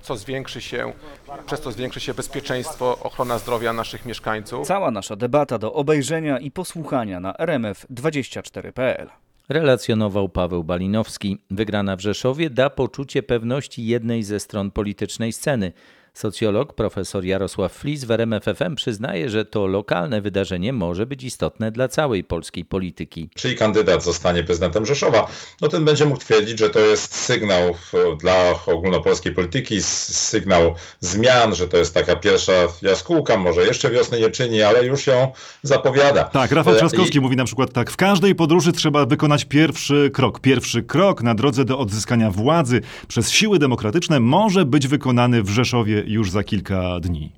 co 0.02 0.16
zwiększy 0.16 0.60
się, 0.60 0.92
przez 1.46 1.60
to 1.60 1.72
zwiększy 1.72 2.00
się 2.00 2.14
bezpieczeństwo, 2.14 2.98
ochrona 3.02 3.38
zdrowia 3.38 3.72
naszych 3.72 4.06
mieszkańców. 4.06 4.66
Cała 4.66 4.90
nasza 4.90 5.16
debata 5.16 5.58
do 5.58 5.72
obejrzenia 5.72 6.38
i 6.38 6.50
posłuchania 6.50 7.20
na 7.20 7.32
rmf24.pl. 7.32 9.08
Relacjonował 9.48 10.28
Paweł 10.28 10.64
Balinowski. 10.64 11.38
Wygrana 11.50 11.96
w 11.96 12.00
Rzeszowie 12.00 12.50
da 12.50 12.70
poczucie 12.70 13.22
pewności 13.22 13.86
jednej 13.86 14.22
ze 14.22 14.40
stron 14.40 14.70
politycznej 14.70 15.32
sceny. 15.32 15.72
Socjolog 16.18 16.74
profesor 16.74 17.24
Jarosław 17.24 17.72
Flis 17.72 18.04
w 18.04 18.10
RMFFM 18.10 18.74
przyznaje, 18.74 19.30
że 19.30 19.44
to 19.44 19.66
lokalne 19.66 20.20
wydarzenie 20.20 20.72
może 20.72 21.06
być 21.06 21.24
istotne 21.24 21.70
dla 21.72 21.88
całej 21.88 22.24
polskiej 22.24 22.64
polityki. 22.64 23.30
Czyli 23.34 23.56
kandydat 23.56 24.04
zostanie 24.04 24.44
prezydentem 24.44 24.86
Rzeszowa, 24.86 25.26
no 25.60 25.68
ten 25.68 25.84
będzie 25.84 26.04
mógł 26.04 26.20
twierdzić, 26.20 26.58
że 26.58 26.70
to 26.70 26.78
jest 26.78 27.14
sygnał 27.14 27.74
dla 28.20 28.54
ogólnopolskiej 28.66 29.34
polityki, 29.34 29.82
sygnał 29.82 30.74
zmian, 31.00 31.54
że 31.54 31.68
to 31.68 31.76
jest 31.76 31.94
taka 31.94 32.16
pierwsza 32.16 32.52
jaskółka, 32.82 33.36
może 33.36 33.62
jeszcze 33.62 33.90
wiosny 33.90 34.20
nie 34.20 34.30
czyni, 34.30 34.62
ale 34.62 34.86
już 34.86 35.06
ją 35.06 35.32
zapowiada. 35.62 36.24
Tak, 36.24 36.52
Rafał 36.52 36.74
Trzaskowski 36.74 37.18
I... 37.18 37.20
mówi 37.20 37.36
na 37.36 37.44
przykład 37.44 37.72
tak, 37.72 37.90
w 37.90 37.96
każdej 37.96 38.34
podróży 38.34 38.72
trzeba 38.72 39.06
wykonać 39.06 39.44
pierwszy 39.44 40.10
krok. 40.12 40.40
Pierwszy 40.40 40.82
krok 40.82 41.22
na 41.22 41.34
drodze 41.34 41.64
do 41.64 41.78
odzyskania 41.78 42.30
władzy 42.30 42.80
przez 43.08 43.30
siły 43.30 43.58
demokratyczne 43.58 44.20
może 44.20 44.64
być 44.64 44.88
wykonany 44.88 45.42
w 45.42 45.48
Rzeszowie 45.48 46.07
już 46.08 46.30
za 46.30 46.44
kilka 46.44 47.00
dni. 47.00 47.32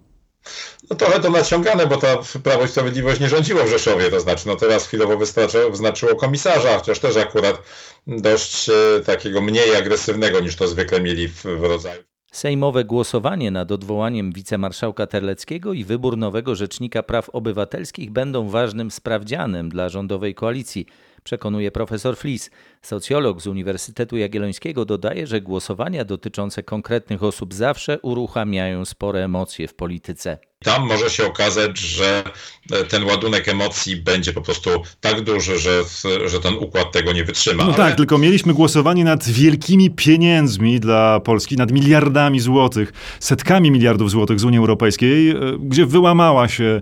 No 0.91 0.97
trochę 0.97 1.21
to 1.21 1.31
naciągane, 1.31 1.87
bo 1.87 1.97
ta 1.97 2.19
Prawo 2.43 2.65
i 2.65 2.69
Sprawiedliwość 2.69 3.21
nie 3.21 3.29
rządziło 3.29 3.65
w 3.65 3.71
Rzeszowie, 3.71 4.11
to 4.11 4.21
znaczy 4.21 4.49
no 4.49 4.57
teraz 4.57 4.87
chwilowo 4.87 5.17
wyznaczyło 5.71 6.15
komisarza, 6.15 6.79
chociaż 6.79 6.99
też 6.99 7.17
akurat 7.17 7.63
dość 8.07 8.69
e, 8.69 8.73
takiego 9.07 9.41
mniej 9.41 9.77
agresywnego 9.77 10.41
niż 10.41 10.57
to 10.57 10.69
zwykle 10.69 11.01
mieli 11.01 11.29
w, 11.29 11.43
w 11.43 11.65
rodzaju. 11.65 12.03
Sejmowe 12.33 12.85
głosowanie 12.85 13.51
nad 13.51 13.73
odwołaniem 13.73 14.33
wicemarszałka 14.33 15.07
Terleckiego 15.07 15.73
i 15.73 15.85
wybór 15.85 16.17
nowego 16.17 16.55
rzecznika 16.55 17.03
praw 17.03 17.29
obywatelskich 17.29 18.11
będą 18.11 18.49
ważnym 18.49 18.91
sprawdzianem 18.91 19.69
dla 19.69 19.89
rządowej 19.89 20.35
koalicji 20.35 20.87
przekonuje 21.25 21.71
profesor 21.71 22.17
Flis. 22.17 22.51
Socjolog 22.83 23.43
z 23.43 23.47
Uniwersytetu 23.47 24.17
Jagiellońskiego 24.17 24.85
dodaje, 24.85 25.27
że 25.27 25.41
głosowania 25.41 26.05
dotyczące 26.05 26.63
konkretnych 26.63 27.23
osób 27.23 27.55
zawsze 27.55 28.01
uruchamiają 28.01 28.85
spore 28.85 29.25
emocje 29.25 29.69
w 29.69 29.75
polityce. 29.75 30.39
Tam 30.65 30.87
może 30.87 31.11
się 31.11 31.27
okazać, 31.27 31.79
że 31.79 32.25
e, 32.73 32.85
ten 32.85 33.05
ładunek 33.05 33.49
emocji 33.49 33.97
będzie 33.97 34.33
po 34.33 34.41
prostu 34.41 34.71
tak 35.01 35.21
duży, 35.21 35.59
że, 35.59 35.83
że 36.27 36.41
ten 36.41 36.55
układ 36.55 36.93
tego 36.93 37.13
nie 37.13 37.25
wytrzyma. 37.25 37.65
No 37.65 37.69
ale... 37.69 37.77
tak, 37.77 37.97
tylko 37.97 38.19
mieliśmy 38.19 38.55
głosowanie 38.55 39.05
nad 39.05 39.29
wielkimi 39.29 39.91
pieniędzmi 39.91 40.81
dla 40.81 41.21
Polski, 41.21 41.57
nad 41.57 41.73
miliardami 41.73 42.41
złotych, 42.41 42.93
setkami 43.21 43.71
miliardów 43.71 44.11
złotych 44.11 44.41
z 44.41 44.45
Unii 44.45 44.59
Europejskiej, 44.59 45.31
e, 45.31 45.35
gdzie 45.61 45.87
wyłamała 45.87 46.49
się 46.49 46.81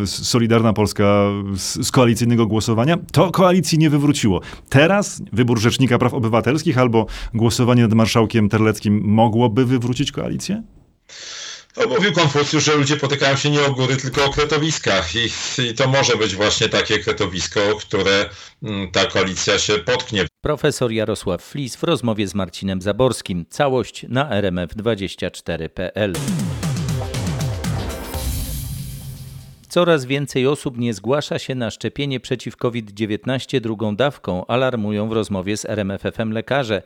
e, 0.00 0.06
Solidarna 0.06 0.72
Polska 0.72 1.26
z 1.56 1.90
koalicyjnego 1.90 2.46
głosowania. 2.46 2.98
To 3.12 3.30
koalicji 3.30 3.78
nie 3.78 3.90
wywróciło. 3.90 4.40
Teraz 4.68 5.22
wybór 5.32 5.60
Rzecznika 5.60 5.98
Praw 5.98 6.14
Obywatelskich 6.14 6.78
albo 6.78 7.06
głosowanie 7.34 7.82
nad 7.82 7.92
marszałkiem 7.92 8.48
Terleckim 8.48 9.02
mogłoby 9.04 9.66
wywrócić 9.66 10.12
koalicję? 10.12 10.62
To 11.74 11.88
mówił 11.88 12.12
Konfucjusz, 12.12 12.64
że 12.64 12.74
ludzie 12.76 12.96
potykają 12.96 13.36
się 13.36 13.50
nie 13.50 13.62
o 13.62 13.72
góry, 13.72 13.96
tylko 13.96 14.24
o 14.24 14.30
kretowiskach. 14.30 15.14
I, 15.14 15.28
I, 15.62 15.74
to 15.74 15.88
może 15.88 16.16
być 16.16 16.34
właśnie 16.34 16.68
takie 16.68 16.98
kretowisko, 16.98 17.60
które 17.80 18.30
mm, 18.62 18.90
ta 18.90 19.06
koalicja 19.06 19.58
się 19.58 19.72
potknie. 19.78 20.26
Profesor 20.40 20.92
Jarosław 20.92 21.42
Flis 21.42 21.76
w 21.76 21.82
rozmowie 21.82 22.28
z 22.28 22.34
Marcinem 22.34 22.82
Zaborskim. 22.82 23.46
Całość 23.50 24.06
na 24.08 24.30
rmf24.pl. 24.30 26.12
Coraz 29.76 30.04
więcej 30.04 30.46
osób 30.46 30.78
nie 30.78 30.94
zgłasza 30.94 31.38
się 31.38 31.54
na 31.54 31.70
szczepienie 31.70 32.20
przeciw 32.20 32.56
COVID-19 32.56 33.60
drugą 33.60 33.96
dawką, 33.96 34.46
alarmują 34.46 35.08
w 35.08 35.12
rozmowie 35.12 35.56
z 35.56 35.64
RMFFM 35.64 36.30
lekarze. 36.30 36.82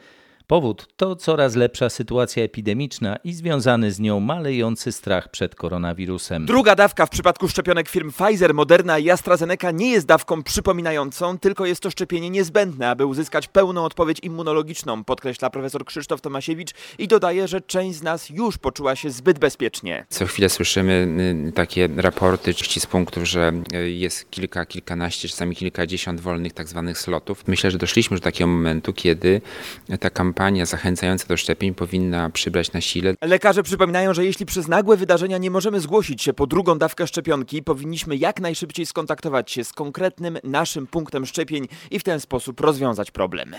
Powód 0.50 0.88
to 0.96 1.16
coraz 1.16 1.54
lepsza 1.54 1.88
sytuacja 1.88 2.44
epidemiczna 2.44 3.16
i 3.24 3.32
związany 3.32 3.92
z 3.92 4.00
nią 4.00 4.20
malejący 4.20 4.92
strach 4.92 5.30
przed 5.30 5.54
koronawirusem. 5.54 6.46
Druga 6.46 6.74
dawka 6.74 7.06
w 7.06 7.10
przypadku 7.10 7.48
szczepionek 7.48 7.88
firm 7.88 8.12
Pfizer, 8.12 8.54
Moderna 8.54 8.98
i 8.98 9.10
AstraZeneca 9.10 9.70
nie 9.70 9.90
jest 9.90 10.06
dawką 10.06 10.42
przypominającą, 10.42 11.38
tylko 11.38 11.66
jest 11.66 11.80
to 11.80 11.90
szczepienie 11.90 12.30
niezbędne, 12.30 12.90
aby 12.90 13.06
uzyskać 13.06 13.48
pełną 13.48 13.84
odpowiedź 13.84 14.18
immunologiczną, 14.22 15.04
podkreśla 15.04 15.50
profesor 15.50 15.84
Krzysztof 15.84 16.20
Tomasiewicz 16.20 16.70
i 16.98 17.08
dodaje, 17.08 17.48
że 17.48 17.60
część 17.60 17.98
z 17.98 18.02
nas 18.02 18.30
już 18.30 18.58
poczuła 18.58 18.96
się 18.96 19.10
zbyt 19.10 19.38
bezpiecznie. 19.38 20.06
Co 20.08 20.26
chwilę 20.26 20.48
słyszymy 20.48 21.08
y, 21.48 21.52
takie 21.52 21.88
raporty 21.96 22.52
z 22.78 22.86
punktów, 22.86 23.24
że 23.24 23.52
y, 23.74 23.90
jest 23.90 24.30
kilka, 24.30 24.66
kilkanaście, 24.66 25.28
czasami 25.28 25.56
kilkadziesiąt 25.56 26.20
wolnych 26.20 26.52
tak 26.52 26.68
zwanych 26.68 26.98
slotów. 26.98 27.48
Myślę, 27.48 27.70
że 27.70 27.78
doszliśmy 27.78 28.16
do 28.16 28.22
takiego 28.22 28.48
momentu, 28.48 28.92
kiedy 28.92 29.40
ta 30.00 30.10
kampania 30.10 30.39
kampania 30.40 30.66
zachęcająca 30.66 31.26
do 31.26 31.36
szczepień 31.36 31.74
powinna 31.74 32.30
przybrać 32.30 32.72
na 32.72 32.80
sile. 32.80 33.14
Lekarze 33.22 33.62
przypominają, 33.62 34.14
że 34.14 34.24
jeśli 34.24 34.46
przez 34.46 34.68
nagłe 34.68 34.96
wydarzenia 34.96 35.38
nie 35.38 35.50
możemy 35.50 35.80
zgłosić 35.80 36.22
się 36.22 36.32
po 36.32 36.46
drugą 36.46 36.78
dawkę 36.78 37.06
szczepionki, 37.06 37.62
powinniśmy 37.62 38.16
jak 38.16 38.40
najszybciej 38.40 38.86
skontaktować 38.86 39.50
się 39.50 39.64
z 39.64 39.72
konkretnym 39.72 40.38
naszym 40.44 40.86
punktem 40.86 41.26
szczepień 41.26 41.68
i 41.90 41.98
w 41.98 42.02
ten 42.02 42.20
sposób 42.20 42.60
rozwiązać 42.60 43.10
problemy. 43.10 43.56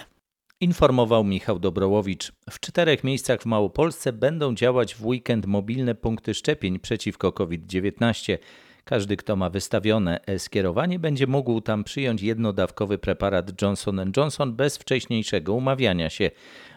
Informował 0.60 1.24
Michał 1.24 1.60
Dobrołowicz. 1.60 2.32
W 2.50 2.60
czterech 2.60 3.04
miejscach 3.04 3.42
w 3.42 3.46
Małopolsce 3.46 4.14
będą 4.14 4.56
działać 4.56 4.96
w 4.96 5.06
weekend 5.06 5.46
mobilne 5.46 5.96
punkty 5.96 6.34
szczepień 6.34 6.80
przeciwko 6.80 7.32
COVID-19. 7.32 8.38
Każdy, 8.86 9.18
kto 9.18 9.36
ma 9.36 9.50
wystawione 9.50 10.20
e-skierowanie, 10.26 11.00
będzie 11.00 11.28
mógł 11.28 11.62
tam 11.62 11.84
przyjąć 11.84 12.22
jednodawkowy 12.22 12.98
preparat 12.98 13.62
Johnson 13.62 14.12
Johnson 14.18 14.54
bez 14.54 14.78
wcześniejszego 14.78 15.54
umawiania 15.54 16.10
się. 16.10 16.32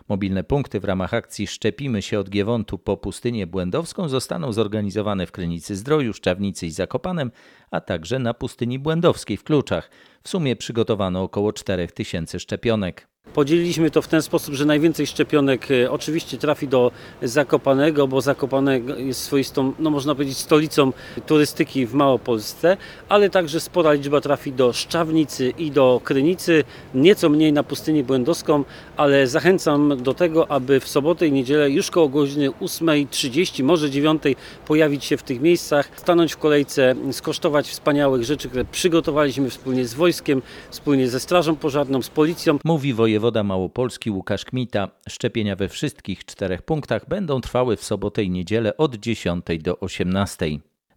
Mobilne 0.09 0.45
punkty 0.45 0.81
w 0.81 0.85
ramach 0.85 1.15
akcji 1.15 1.47
Szczepimy 1.47 2.03
się 2.03 2.19
od 2.19 2.31
Giewontu 2.31 2.79
po 2.79 2.97
pustynię 2.97 3.47
błędowską 3.47 4.09
zostaną 4.09 4.53
zorganizowane 4.53 5.27
w 5.27 5.33
Krynicy 5.33 5.77
Zdroju, 5.77 6.13
Szczawnicy 6.13 6.67
i 6.67 6.71
Zakopanem, 6.71 7.31
a 7.71 7.81
także 7.81 8.19
na 8.19 8.35
pustyni 8.35 8.79
błędowskiej 8.79 9.37
w 9.37 9.45
Kluczach. 9.45 9.91
W 10.23 10.29
sumie 10.29 10.57
przygotowano 10.57 11.23
około 11.23 11.53
4000 11.53 12.41
szczepionek. 12.41 13.14
Podzieliliśmy 13.35 13.91
to 13.91 14.03
w 14.03 14.09
ten 14.09 14.23
sposób, 14.23 14.55
że 14.55 14.65
najwięcej 14.65 15.07
szczepionek 15.07 15.71
e, 15.71 15.91
oczywiście 15.91 16.39
trafi 16.39 16.69
do 16.69 16.91
Zakopanego, 17.23 18.09
bo 18.09 18.21
Zakopane 18.21 18.79
jest 18.79 19.23
swoistą, 19.23 19.73
no 19.79 19.91
można 19.91 20.15
powiedzieć, 20.15 20.39
stolicą 20.39 20.93
turystyki 21.27 21.87
w 21.87 21.95
Małopolsce, 21.95 22.77
ale 23.09 23.31
także 23.31 23.61
spora 23.61 23.93
liczba 23.93 24.21
trafi 24.21 24.53
do 24.53 24.73
Szczawnicy 24.73 25.53
i 25.59 25.71
do 25.71 26.01
Krynicy, 26.05 26.65
nieco 26.95 27.29
mniej 27.29 27.53
na 27.53 27.63
pustynię 27.63 28.05
błędowską, 28.05 28.65
ale 28.97 29.27
zachęcam 29.27 30.03
do 30.03 30.15
tego, 30.15 30.51
aby 30.51 30.81
w 30.81 30.89
sobotę 30.89 31.27
i 31.27 31.33
niedzielę 31.33 31.71
już 31.71 31.91
koło 31.91 32.09
godziny 32.09 32.51
8.30, 32.51 33.65
może 33.65 33.89
9.00 33.89 34.37
pojawić 34.67 35.05
się 35.05 35.17
w 35.17 35.23
tych 35.23 35.41
miejscach, 35.41 35.91
stanąć 35.97 36.33
w 36.33 36.39
kolejce, 36.39 36.95
skosztować 37.13 37.69
wspaniałych 37.69 38.25
rzeczy, 38.25 38.49
które 38.49 38.65
przygotowaliśmy 38.65 39.51
wspólnie 39.51 39.87
z 39.87 39.95
wojskiem, 39.95 40.43
wspólnie 40.71 41.09
ze 41.09 41.21
Strażą 41.21 41.57
Pożarną, 41.57 42.03
z 42.03 42.09
policją. 42.09 42.59
Mówi 42.65 42.93
wojewoda 42.93 43.14
wojewoda 43.15 43.43
małopolski 43.43 44.11
Łukasz 44.11 44.45
Kmita. 44.45 44.89
Szczepienia 45.09 45.57
we 45.57 45.69
wszystkich 45.69 46.25
czterech 46.25 46.63
punktach 46.63 47.09
będą 47.09 47.41
trwały 47.41 47.77
w 47.77 47.85
sobotę 47.85 48.23
i 48.23 48.31
niedzielę 48.31 48.77
od 48.77 48.97
10 48.97 49.45
do 49.61 49.81
18. 49.81 50.47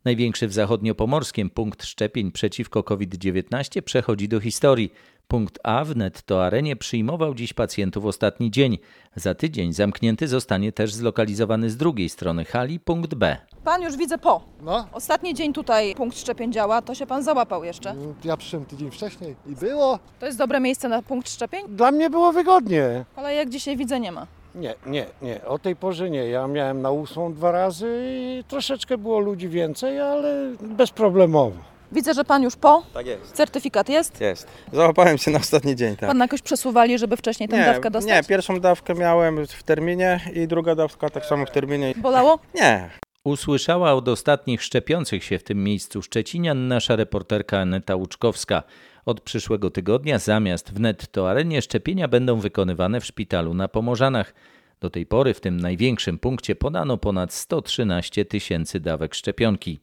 Największy 0.06 0.48
w 0.48 0.54
zachodniopomorskim 0.54 1.50
punkt 1.50 1.86
szczepień 1.86 2.32
przeciwko 2.32 2.84
COVID-19 2.84 3.82
przechodzi 3.82 4.28
do 4.28 4.40
historii. 4.40 4.94
Punkt 5.28 5.60
A 5.64 5.84
w 5.84 5.96
Netto 5.96 6.46
Arenie 6.46 6.76
przyjmował 6.76 7.34
dziś 7.34 7.54
pacjentów 7.54 8.06
ostatni 8.06 8.52
dzień. 8.52 8.78
Za 9.16 9.36
tydzień 9.36 9.74
zamknięty 9.74 10.28
zostanie 10.28 10.72
też 10.72 10.94
zlokalizowany 10.94 11.70
z 11.70 11.78
drugiej 11.78 12.10
strony 12.10 12.46
hali 12.46 12.80
punkt 12.80 13.16
B. 13.16 13.38
Pan 13.64 13.82
już 13.82 13.98
widzę 13.98 14.18
po. 14.18 14.42
No. 14.62 14.88
Ostatni 14.92 15.34
dzień 15.34 15.54
tutaj 15.54 15.96
punkt 15.96 16.18
szczepień 16.18 16.52
działa, 16.54 16.82
to 16.82 16.96
się 16.96 17.06
pan 17.06 17.24
załapał 17.24 17.64
jeszcze. 17.64 17.96
Ja 18.24 18.38
przyszedłem 18.38 18.66
tydzień 18.66 18.92
wcześniej 18.92 19.36
i 19.48 19.56
było. 19.56 20.00
To 20.20 20.26
jest 20.26 20.38
dobre 20.38 20.60
miejsce 20.60 20.90
na 20.90 21.02
punkt 21.02 21.30
szczepień? 21.30 21.66
Dla 21.70 21.92
mnie 21.92 22.10
było 22.10 22.34
wygodnie. 22.34 23.06
Ale 23.16 23.36
jak 23.36 23.50
dzisiaj 23.50 23.78
widzę 23.78 24.00
nie 24.00 24.12
ma. 24.12 24.28
Nie, 24.56 24.76
nie, 24.86 25.06
nie. 25.22 25.46
O 25.46 25.60
tej 25.60 25.76
porze 25.76 26.10
nie. 26.10 26.30
Ja 26.30 26.48
miałem 26.48 26.82
na 26.82 26.92
ósmą 26.92 27.34
dwa 27.34 27.52
razy 27.52 28.06
i 28.12 28.44
troszeczkę 28.48 28.98
było 28.98 29.20
ludzi 29.20 29.50
więcej, 29.50 30.00
ale 30.00 30.52
bezproblemowo. 30.62 31.77
Widzę, 31.92 32.14
że 32.14 32.24
pan 32.24 32.44
już 32.44 32.56
po. 32.56 32.84
Tak 32.94 33.06
jest. 33.06 33.32
Certyfikat 33.32 33.90
jest? 33.90 34.22
Jest. 34.22 34.48
Załapałem 34.74 35.18
się 35.18 35.32
na 35.32 35.40
ostatni 35.40 35.76
dzień, 35.76 35.96
tak. 35.96 36.10
Pan 36.10 36.20
jakoś 36.20 36.42
przesuwali, 36.42 36.98
żeby 37.00 37.18
wcześniej 37.18 37.50
tę 37.50 37.58
nie, 37.58 37.66
dawkę 37.66 37.92
dostać? 37.92 38.16
Nie, 38.16 38.24
pierwszą 38.24 38.60
dawkę 38.60 38.94
miałem 38.94 39.48
w 39.48 39.64
terminie 39.64 40.20
i 40.34 40.48
druga 40.48 40.76
dawka 40.76 41.10
tak 41.10 41.26
samo 41.26 41.46
w 41.46 41.52
terminie. 41.52 41.94
Bolało? 41.98 42.40
Nie. 42.56 42.90
Usłyszała 43.24 43.94
od 43.94 44.08
ostatnich 44.08 44.64
szczepiących 44.64 45.24
się 45.24 45.40
w 45.40 45.44
tym 45.44 45.64
miejscu 45.64 46.02
Szczecinian 46.02 46.68
nasza 46.68 46.96
reporterka 46.96 47.60
Aneta 47.60 47.96
Łuczkowska. 47.96 48.64
Od 49.06 49.22
przyszłego 49.22 49.70
tygodnia 49.70 50.20
zamiast 50.20 50.74
w 50.74 50.80
netto 50.80 51.30
arenie 51.30 51.62
szczepienia 51.62 52.08
będą 52.08 52.40
wykonywane 52.40 53.02
w 53.02 53.06
szpitalu 53.06 53.54
na 53.54 53.68
Pomorzanach. 53.68 54.34
Do 54.80 54.90
tej 54.90 55.06
pory 55.06 55.34
w 55.34 55.42
tym 55.42 55.60
największym 55.60 56.20
punkcie 56.20 56.56
podano 56.56 56.98
ponad 56.98 57.34
113 57.34 58.26
tysięcy 58.26 58.80
dawek 58.80 59.16
szczepionki. 59.16 59.80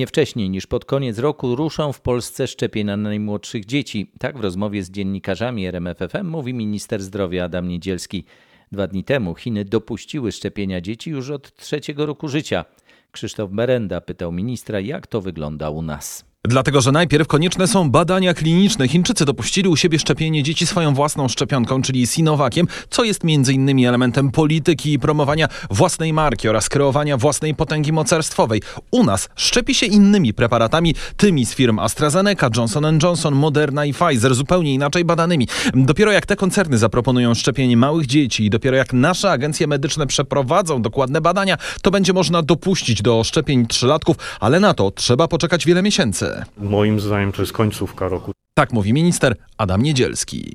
Nie 0.00 0.06
wcześniej 0.06 0.50
niż 0.50 0.66
pod 0.66 0.84
koniec 0.84 1.18
roku 1.18 1.56
ruszą 1.56 1.92
w 1.92 2.00
Polsce 2.00 2.46
szczepienia 2.46 2.96
najmłodszych 2.96 3.64
dzieci. 3.64 4.12
Tak 4.18 4.38
w 4.38 4.40
rozmowie 4.40 4.82
z 4.82 4.90
dziennikarzami 4.90 5.66
RMFFM 5.66 6.26
mówi 6.26 6.54
minister 6.54 7.02
zdrowia 7.02 7.44
Adam 7.44 7.68
Niedzielski. 7.68 8.24
Dwa 8.72 8.86
dni 8.86 9.04
temu 9.04 9.34
Chiny 9.34 9.64
dopuściły 9.64 10.32
szczepienia 10.32 10.80
dzieci 10.80 11.10
już 11.10 11.30
od 11.30 11.54
trzeciego 11.54 12.06
roku 12.06 12.28
życia. 12.28 12.64
Krzysztof 13.10 13.50
Berenda 13.50 14.00
pytał 14.00 14.32
ministra, 14.32 14.80
jak 14.80 15.06
to 15.06 15.20
wygląda 15.20 15.70
u 15.70 15.82
nas. 15.82 16.29
Dlatego, 16.44 16.80
że 16.80 16.92
najpierw 16.92 17.28
konieczne 17.28 17.68
są 17.68 17.90
badania 17.90 18.34
kliniczne. 18.34 18.88
Chińczycy 18.88 19.24
dopuścili 19.24 19.68
u 19.68 19.76
siebie 19.76 19.98
szczepienie 19.98 20.42
dzieci 20.42 20.66
swoją 20.66 20.94
własną 20.94 21.28
szczepionką, 21.28 21.82
czyli 21.82 22.06
Sinovakiem, 22.06 22.66
co 22.90 23.04
jest 23.04 23.20
m.in. 23.24 23.86
elementem 23.86 24.30
polityki 24.30 24.92
i 24.92 24.98
promowania 24.98 25.48
własnej 25.70 26.12
marki 26.12 26.48
oraz 26.48 26.68
kreowania 26.68 27.16
własnej 27.16 27.54
potęgi 27.54 27.92
mocarstwowej. 27.92 28.62
U 28.90 29.04
nas 29.04 29.28
szczepi 29.36 29.74
się 29.74 29.86
innymi 29.86 30.34
preparatami, 30.34 30.94
tymi 31.16 31.46
z 31.46 31.54
firm 31.54 31.78
AstraZeneca, 31.78 32.50
Johnson 32.56 32.98
Johnson, 33.02 33.34
Moderna 33.34 33.84
i 33.84 33.92
Pfizer, 33.92 34.34
zupełnie 34.34 34.74
inaczej 34.74 35.04
badanymi. 35.04 35.48
Dopiero 35.74 36.12
jak 36.12 36.26
te 36.26 36.36
koncerny 36.36 36.78
zaproponują 36.78 37.34
szczepienie 37.34 37.76
małych 37.76 38.06
dzieci 38.06 38.44
i 38.44 38.50
dopiero 38.50 38.76
jak 38.76 38.92
nasze 38.92 39.30
agencje 39.30 39.66
medyczne 39.66 40.06
przeprowadzą 40.06 40.82
dokładne 40.82 41.20
badania, 41.20 41.56
to 41.82 41.90
będzie 41.90 42.12
można 42.12 42.42
dopuścić 42.42 43.02
do 43.02 43.24
szczepień 43.24 43.66
trzylatków, 43.66 44.16
ale 44.40 44.60
na 44.60 44.74
to 44.74 44.90
trzeba 44.90 45.28
poczekać 45.28 45.66
wiele 45.66 45.82
miesięcy. 45.82 46.29
Moim 46.58 47.00
zdaniem 47.00 47.32
to 47.32 47.42
jest 47.42 47.52
końcówka 47.52 48.08
roku. 48.08 48.32
Tak 48.54 48.72
mówi 48.72 48.92
minister 48.92 49.36
Adam 49.58 49.82
Niedzielski. 49.82 50.54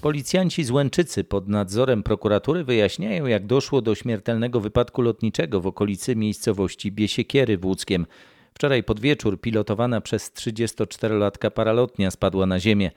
Policjanci 0.00 0.64
z 0.64 0.70
Łęczycy 0.70 1.24
pod 1.24 1.48
nadzorem 1.48 2.02
prokuratury 2.02 2.64
wyjaśniają, 2.64 3.26
jak 3.26 3.46
doszło 3.46 3.82
do 3.82 3.94
śmiertelnego 3.94 4.60
wypadku 4.60 5.02
lotniczego 5.02 5.60
w 5.60 5.66
okolicy 5.66 6.16
miejscowości 6.16 6.92
Biesiekiery 6.92 7.58
w 7.58 7.64
Łódzkiem. 7.64 8.06
Wczoraj 8.54 8.82
pod 8.82 9.00
wieczór 9.00 9.40
pilotowana 9.40 10.00
przez 10.00 10.30
34-latka 10.30 11.50
paralotnia 11.50 12.10
spadła 12.10 12.46
na 12.46 12.60
ziemię. 12.60 12.90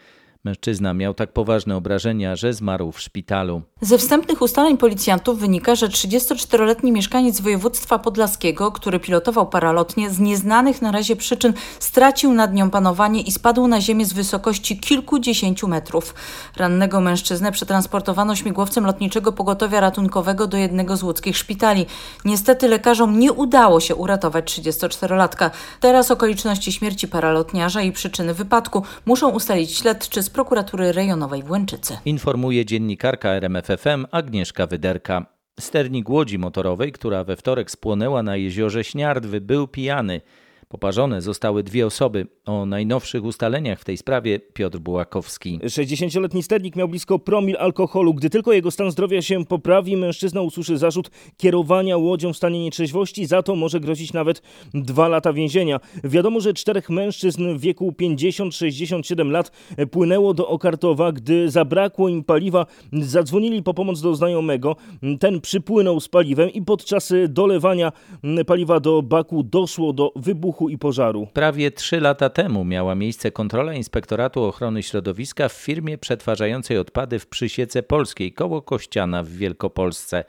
Mężczyzna 0.46 0.94
miał 0.94 1.14
tak 1.14 1.32
poważne 1.32 1.76
obrażenia, 1.76 2.36
że 2.36 2.54
zmarł 2.54 2.92
w 2.92 3.02
szpitalu. 3.02 3.62
Ze 3.82 3.98
wstępnych 3.98 4.42
ustaleń 4.42 4.78
policjantów 4.78 5.40
wynika, 5.40 5.76
że 5.76 5.88
34-letni 5.88 6.92
mieszkaniec 6.92 7.42
województwa 7.42 8.00
podlaskiego, 8.00 8.72
który 8.72 9.00
pilotował 9.00 9.50
paralotnię, 9.50 10.10
z 10.10 10.20
nieznanych 10.20 10.82
na 10.82 10.92
razie 10.92 11.16
przyczyn 11.16 11.54
stracił 11.80 12.34
nad 12.34 12.54
nią 12.54 12.70
panowanie 12.70 13.22
i 13.22 13.32
spadł 13.32 13.68
na 13.68 13.82
ziemię 13.82 14.06
z 14.06 14.14
wysokości 14.14 14.80
kilkudziesięciu 14.80 15.68
metrów. 15.68 16.16
Rannego 16.56 17.02
mężczyznę 17.02 17.52
przetransportowano 17.52 18.36
śmigłowcem 18.36 18.86
lotniczego 18.86 19.32
pogotowia 19.32 19.80
ratunkowego 19.80 20.48
do 20.48 20.58
jednego 20.58 20.98
z 20.98 21.04
łódzkich 21.04 21.38
szpitali. 21.38 21.86
Niestety 22.26 22.68
lekarzom 22.68 23.20
nie 23.20 23.34
udało 23.34 23.80
się 23.80 23.96
uratować 23.96 24.60
34-latka. 24.60 25.50
Teraz 25.80 26.12
okoliczności 26.12 26.72
śmierci 26.72 27.08
paralotniarza 27.08 27.82
i 27.82 27.92
przyczyny 27.92 28.34
wypadku 28.34 28.84
muszą 29.06 29.30
ustalić 29.30 29.78
śledczy 29.78 30.24
z 30.24 30.35
prokuratury 30.36 30.92
rejonowej 30.92 31.44
w 31.44 31.52
Łęczycy. 31.52 31.98
Informuje 32.06 32.66
dziennikarka 32.66 33.30
RMFFM 33.30 34.06
Agnieszka 34.12 34.68
Wyderka. 34.68 35.26
Sternik 35.60 36.10
łodzi 36.10 36.40
motorowej, 36.40 36.92
która 36.92 37.24
we 37.24 37.36
wtorek 37.36 37.72
spłonęła 37.72 38.24
na 38.24 38.36
jeziorze 38.36 38.84
Śniardwy, 38.84 39.42
był 39.42 39.68
pijany. 39.68 40.22
Poparzone 40.70 41.22
zostały 41.22 41.64
dwie 41.64 41.86
osoby. 41.86 42.28
O 42.46 42.66
najnowszych 42.66 43.24
ustaleniach 43.24 43.80
w 43.80 43.86
tej 43.86 43.98
sprawie 43.98 44.40
Piotr 44.40 44.78
Bułakowski. 44.80 45.60
60-letni 45.60 46.44
sternik 46.44 46.76
miał 46.76 46.88
blisko 46.88 47.20
promil 47.20 47.58
alkoholu. 47.58 48.14
Gdy 48.14 48.30
tylko 48.30 48.54
jego 48.54 48.72
stan 48.72 48.92
zdrowia 48.92 49.22
się 49.22 49.46
poprawi, 49.46 49.98
mężczyzna 49.98 50.42
usłyszy 50.42 50.78
zarzut 50.78 51.12
kierowania 51.38 51.98
łodzią 51.98 52.34
w 52.34 52.38
stanie 52.38 52.64
nietrzeźwości. 52.64 53.26
Za 53.26 53.44
to 53.44 53.56
może 53.56 53.80
grozić 53.80 54.14
nawet 54.14 54.42
dwa 54.74 55.08
lata 55.08 55.34
więzienia. 55.34 55.80
Wiadomo, 56.04 56.40
że 56.40 56.54
czterech 56.54 56.90
mężczyzn 56.90 57.58
w 57.58 57.60
wieku 57.60 57.94
50-67 58.02 59.30
lat 59.32 59.52
płynęło 59.92 60.34
do 60.34 60.48
Okartowa. 60.48 61.12
Gdy 61.12 61.50
zabrakło 61.50 62.10
im 62.10 62.24
paliwa, 62.24 62.66
zadzwonili 62.94 63.64
po 63.64 63.74
pomoc 63.74 64.02
do 64.02 64.16
znajomego. 64.16 64.76
Ten 65.20 65.42
przypłynął 65.42 66.00
z 66.00 66.08
paliwem 66.08 66.50
i 66.50 66.62
podczas 66.62 67.14
dolewania 67.30 67.92
paliwa 68.48 68.80
do 68.80 69.02
baku 69.02 69.44
doszło 69.44 69.94
do 69.94 70.12
wybuchu 70.16 70.55
i 70.70 70.78
pożaru. 70.78 71.28
Prawie 71.34 71.72
trzy 71.72 72.00
lata 72.00 72.30
temu 72.30 72.66
miała 72.66 72.96
miejsce 72.96 73.32
kontrola 73.32 73.74
Inspektoratu 73.74 74.44
Ochrony 74.44 74.84
Środowiska 74.84 75.50
w 75.50 75.54
firmie 75.54 75.98
przetwarzającej 75.98 76.78
odpady 76.78 77.20
w 77.20 77.28
Przysiece 77.28 77.84
Polskiej 77.84 78.34
koło 78.34 78.62
Kościana 78.62 79.24
w 79.24 79.30
Wielkopolsce. 79.30 80.24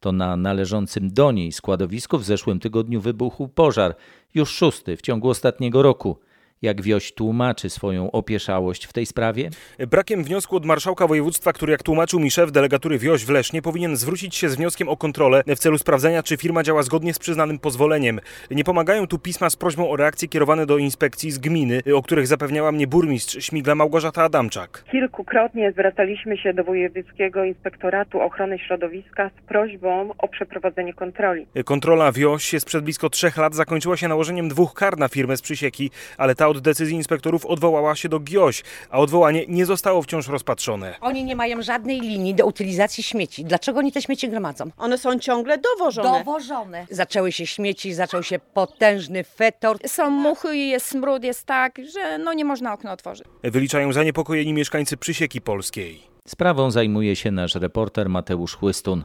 To 0.00 0.12
na 0.12 0.36
należącym 0.36 1.12
do 1.12 1.32
niej 1.32 1.52
składowisku 1.52 2.18
w 2.18 2.24
zeszłym 2.24 2.60
tygodniu 2.60 3.00
wybuchł 3.00 3.48
pożar, 3.48 3.94
już 4.34 4.50
szósty 4.50 4.96
w 4.96 5.02
ciągu 5.02 5.28
ostatniego 5.28 5.82
roku. 5.82 6.18
Jak 6.62 6.82
wioś 6.82 7.12
tłumaczy 7.12 7.70
swoją 7.70 8.10
opieszałość 8.10 8.86
w 8.86 8.92
tej 8.92 9.06
sprawie? 9.06 9.50
Brakiem 9.90 10.24
wniosku 10.24 10.56
od 10.56 10.64
marszałka 10.64 11.06
województwa, 11.06 11.52
który 11.52 11.72
jak 11.72 11.82
tłumaczył 11.82 12.20
mi 12.20 12.30
szef 12.30 12.52
delegatury 12.52 12.98
wioś 12.98 13.24
w 13.24 13.30
Lesznie, 13.30 13.62
powinien 13.62 13.96
zwrócić 13.96 14.34
się 14.34 14.48
z 14.48 14.56
wnioskiem 14.56 14.88
o 14.88 14.96
kontrolę 14.96 15.42
w 15.46 15.58
celu 15.58 15.78
sprawdzenia, 15.78 16.22
czy 16.22 16.36
firma 16.36 16.62
działa 16.62 16.82
zgodnie 16.82 17.14
z 17.14 17.18
przyznanym 17.18 17.58
pozwoleniem. 17.58 18.20
Nie 18.50 18.64
pomagają 18.64 19.06
tu 19.06 19.18
pisma 19.18 19.50
z 19.50 19.56
prośbą 19.56 19.90
o 19.90 19.96
reakcję 19.96 20.28
kierowane 20.28 20.66
do 20.66 20.78
inspekcji 20.78 21.30
z 21.30 21.38
gminy, 21.38 21.82
o 21.94 22.02
których 22.02 22.26
zapewniała 22.26 22.72
mnie 22.72 22.86
burmistrz 22.86 23.46
Śmigla 23.46 23.74
Małgorzata 23.74 24.22
Adamczak. 24.22 24.84
Kilkukrotnie 24.90 25.72
zwracaliśmy 25.72 26.36
się 26.36 26.54
do 26.54 26.64
Wojewódzkiego 26.64 27.44
Inspektoratu 27.44 28.20
Ochrony 28.20 28.58
Środowiska 28.58 29.30
z 29.38 29.48
prośbą 29.48 30.10
o 30.18 30.28
przeprowadzenie 30.28 30.94
kontroli. 30.94 31.46
Kontrola 31.64 32.12
wioś 32.12 32.54
sprzed 32.58 32.84
blisko 32.84 33.10
trzech 33.10 33.36
lat 33.36 33.54
zakończyła 33.54 33.96
się 33.96 34.08
nałożeniem 34.08 34.48
dwóch 34.48 34.74
kar 34.74 34.98
na 34.98 35.08
firmę 35.08 35.36
z 35.36 35.42
Przysieki, 35.42 35.90
ale 36.18 36.34
ta 36.34 36.51
od 36.56 36.64
decyzji 36.64 36.96
inspektorów 36.96 37.46
odwołała 37.46 37.96
się 37.96 38.08
do 38.08 38.20
GIOŚ, 38.20 38.62
a 38.90 38.98
odwołanie 38.98 39.44
nie 39.48 39.66
zostało 39.66 40.02
wciąż 40.02 40.28
rozpatrzone. 40.28 40.94
Oni 41.00 41.24
nie 41.24 41.36
mają 41.36 41.62
żadnej 41.62 42.00
linii 42.00 42.34
do 42.34 42.46
utylizacji 42.46 43.02
śmieci. 43.02 43.44
Dlaczego 43.44 43.78
oni 43.78 43.92
te 43.92 44.02
śmieci 44.02 44.28
gromadzą? 44.28 44.70
One 44.78 44.98
są 44.98 45.18
ciągle 45.18 45.58
dowożone. 45.58 46.18
Dowożone. 46.18 46.86
Zaczęły 46.90 47.32
się 47.32 47.46
śmieci, 47.46 47.94
zaczął 47.94 48.22
się 48.22 48.38
potężny 48.38 49.24
fetor. 49.24 49.76
Są 49.86 50.10
muchy 50.10 50.56
i 50.56 50.68
jest 50.68 50.86
smród, 50.86 51.24
jest 51.24 51.44
tak, 51.44 51.78
że 51.92 52.18
no 52.18 52.32
nie 52.32 52.44
można 52.44 52.72
okna 52.72 52.92
otworzyć. 52.92 53.26
Wyliczają 53.42 53.92
zaniepokojeni 53.92 54.52
mieszkańcy 54.52 54.96
Przysieki 54.96 55.40
Polskiej. 55.40 56.00
Sprawą 56.26 56.70
zajmuje 56.70 57.16
się 57.16 57.30
nasz 57.30 57.54
reporter 57.54 58.08
Mateusz 58.08 58.54
Chłystun. 58.54 59.04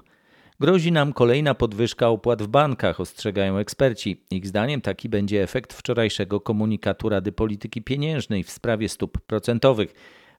Grozi 0.60 0.92
nam 0.92 1.14
kolejna 1.14 1.54
podwyżka 1.54 2.10
opłat 2.10 2.44
w 2.44 2.48
bankach, 2.48 3.00
ostrzegają 3.00 3.58
eksperci. 3.58 4.22
Ich 4.32 4.48
zdaniem 4.48 4.82
taki 4.82 5.10
będzie 5.10 5.44
efekt 5.44 5.74
wczorajszego 5.74 6.42
komunikatu 6.42 7.10
Rady 7.10 7.32
Polityki 7.32 7.82
Pieniężnej 7.82 8.44
w 8.44 8.52
sprawie 8.52 8.90
stóp 8.90 9.18
procentowych. 9.22 9.94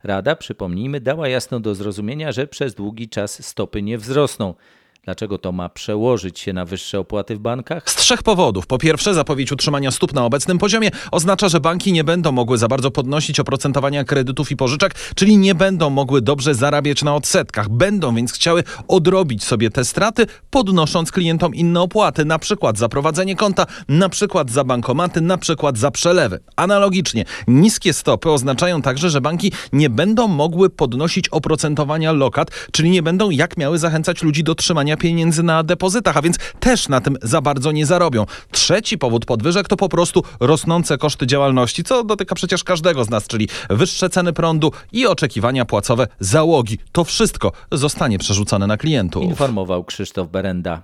Rada, 0.05 0.37
przypomnijmy, 0.37 1.01
dała 1.01 1.29
jasno 1.29 1.61
do 1.61 1.75
zrozumienia, 1.75 2.33
że 2.33 2.47
przez 2.47 2.75
długi 2.75 3.09
czas 3.09 3.47
stopy 3.47 3.83
nie 3.83 3.99
wzrosną. 3.99 4.55
Dlaczego 5.09 5.39
to 5.39 5.53
ma 5.53 5.69
przełożyć 5.69 6.41
się 6.41 6.53
na 6.53 6.65
wyższe 6.65 6.99
opłaty 6.99 7.37
w 7.37 7.39
bankach? 7.39 7.91
Z 7.91 7.97
trzech 7.97 8.23
powodów. 8.23 8.67
Po 8.67 8.79
pierwsze, 8.79 9.15
zapowiedź 9.15 9.53
utrzymania 9.53 9.91
stóp 9.91 10.15
na 10.15 10.25
obecnym 10.25 10.59
poziomie 10.59 10.91
oznacza, 11.11 11.49
że 11.49 11.61
banki 11.61 11.93
nie 11.93 12.05
będą 12.05 12.33
mogły 12.33 12.59
za 12.59 12.69
bardzo 12.69 12.91
podnosić 12.91 13.41
oprocentowania 13.41 14.05
kredytów 14.05 14.51
i 14.51 14.57
pożyczek, 14.57 14.95
czyli 15.15 15.39
nie 15.39 15.55
będą 15.55 15.91
mogły 15.91 16.23
dobrze 16.23 16.55
zarabiać 16.55 17.03
na 17.03 17.15
odsetkach. 17.15 17.69
Będą 17.69 18.15
więc 18.15 18.33
chciały 18.33 18.65
odrobić 18.89 19.45
sobie 19.45 19.71
te 19.71 19.85
straty, 19.85 20.27
podnosząc 20.51 21.13
klientom 21.13 21.55
inne 21.55 21.81
opłaty, 21.81 22.25
na 22.25 22.39
przykład 22.39 22.79
za 22.79 22.89
prowadzenie 22.89 23.37
konta, 23.37 23.67
na 23.89 24.09
przykład 24.09 24.51
za 24.51 24.65
bankomaty, 24.65 25.21
na 25.21 25.39
przykład 25.39 25.79
za 25.79 25.91
przelewy. 25.91 26.41
Analogicznie, 26.57 27.25
niskie 27.47 27.93
stopy 27.93 28.31
oznaczają 28.31 28.83
także, 28.83 29.11
że 29.11 29.21
banki 29.21 29.53
nie 29.73 29.91
będą 29.91 30.29
mogły 30.29 30.71
podnosić 30.71 31.29
oprocentowania 31.29 32.13
lokat, 32.13 32.51
czyli 32.73 32.91
nie 32.91 33.03
będą 33.03 33.31
jak 33.31 33.57
miały 33.57 33.79
zachęcać 33.79 34.23
ludzi 34.23 34.45
do 34.45 34.55
trzymania 34.55 34.98
pieniędzy 34.99 35.43
na 35.43 35.63
depozytach, 35.63 36.17
a 36.17 36.23
więc 36.23 36.39
też 36.61 36.89
na 36.89 37.01
tym 37.01 37.17
za 37.23 37.41
bardzo 37.41 37.73
nie 37.73 37.87
zarobią. 37.87 38.27
Trzeci 38.51 38.99
powód 38.99 39.25
podwyżek 39.25 39.69
to 39.69 39.77
po 39.77 39.89
prostu 39.89 40.23
rosnące 40.41 40.99
koszty 40.99 41.27
działalności, 41.27 41.85
co 41.85 42.05
dotyka 42.05 42.35
przecież 42.35 42.65
każdego 42.65 43.05
z 43.05 43.11
nas, 43.11 43.27
czyli 43.27 43.49
wyższe 43.71 44.11
ceny 44.11 44.33
prądu 44.33 44.73
i 44.93 45.07
oczekiwania 45.07 45.65
płacowe 45.65 46.07
załogi. 46.21 46.79
To 46.93 47.05
wszystko 47.05 47.53
zostanie 47.73 48.19
przerzucone 48.19 48.67
na 48.67 48.77
klientów. 48.77 49.23
Informował 49.23 49.85
Krzysztof 49.85 50.29
Berenda. 50.29 50.83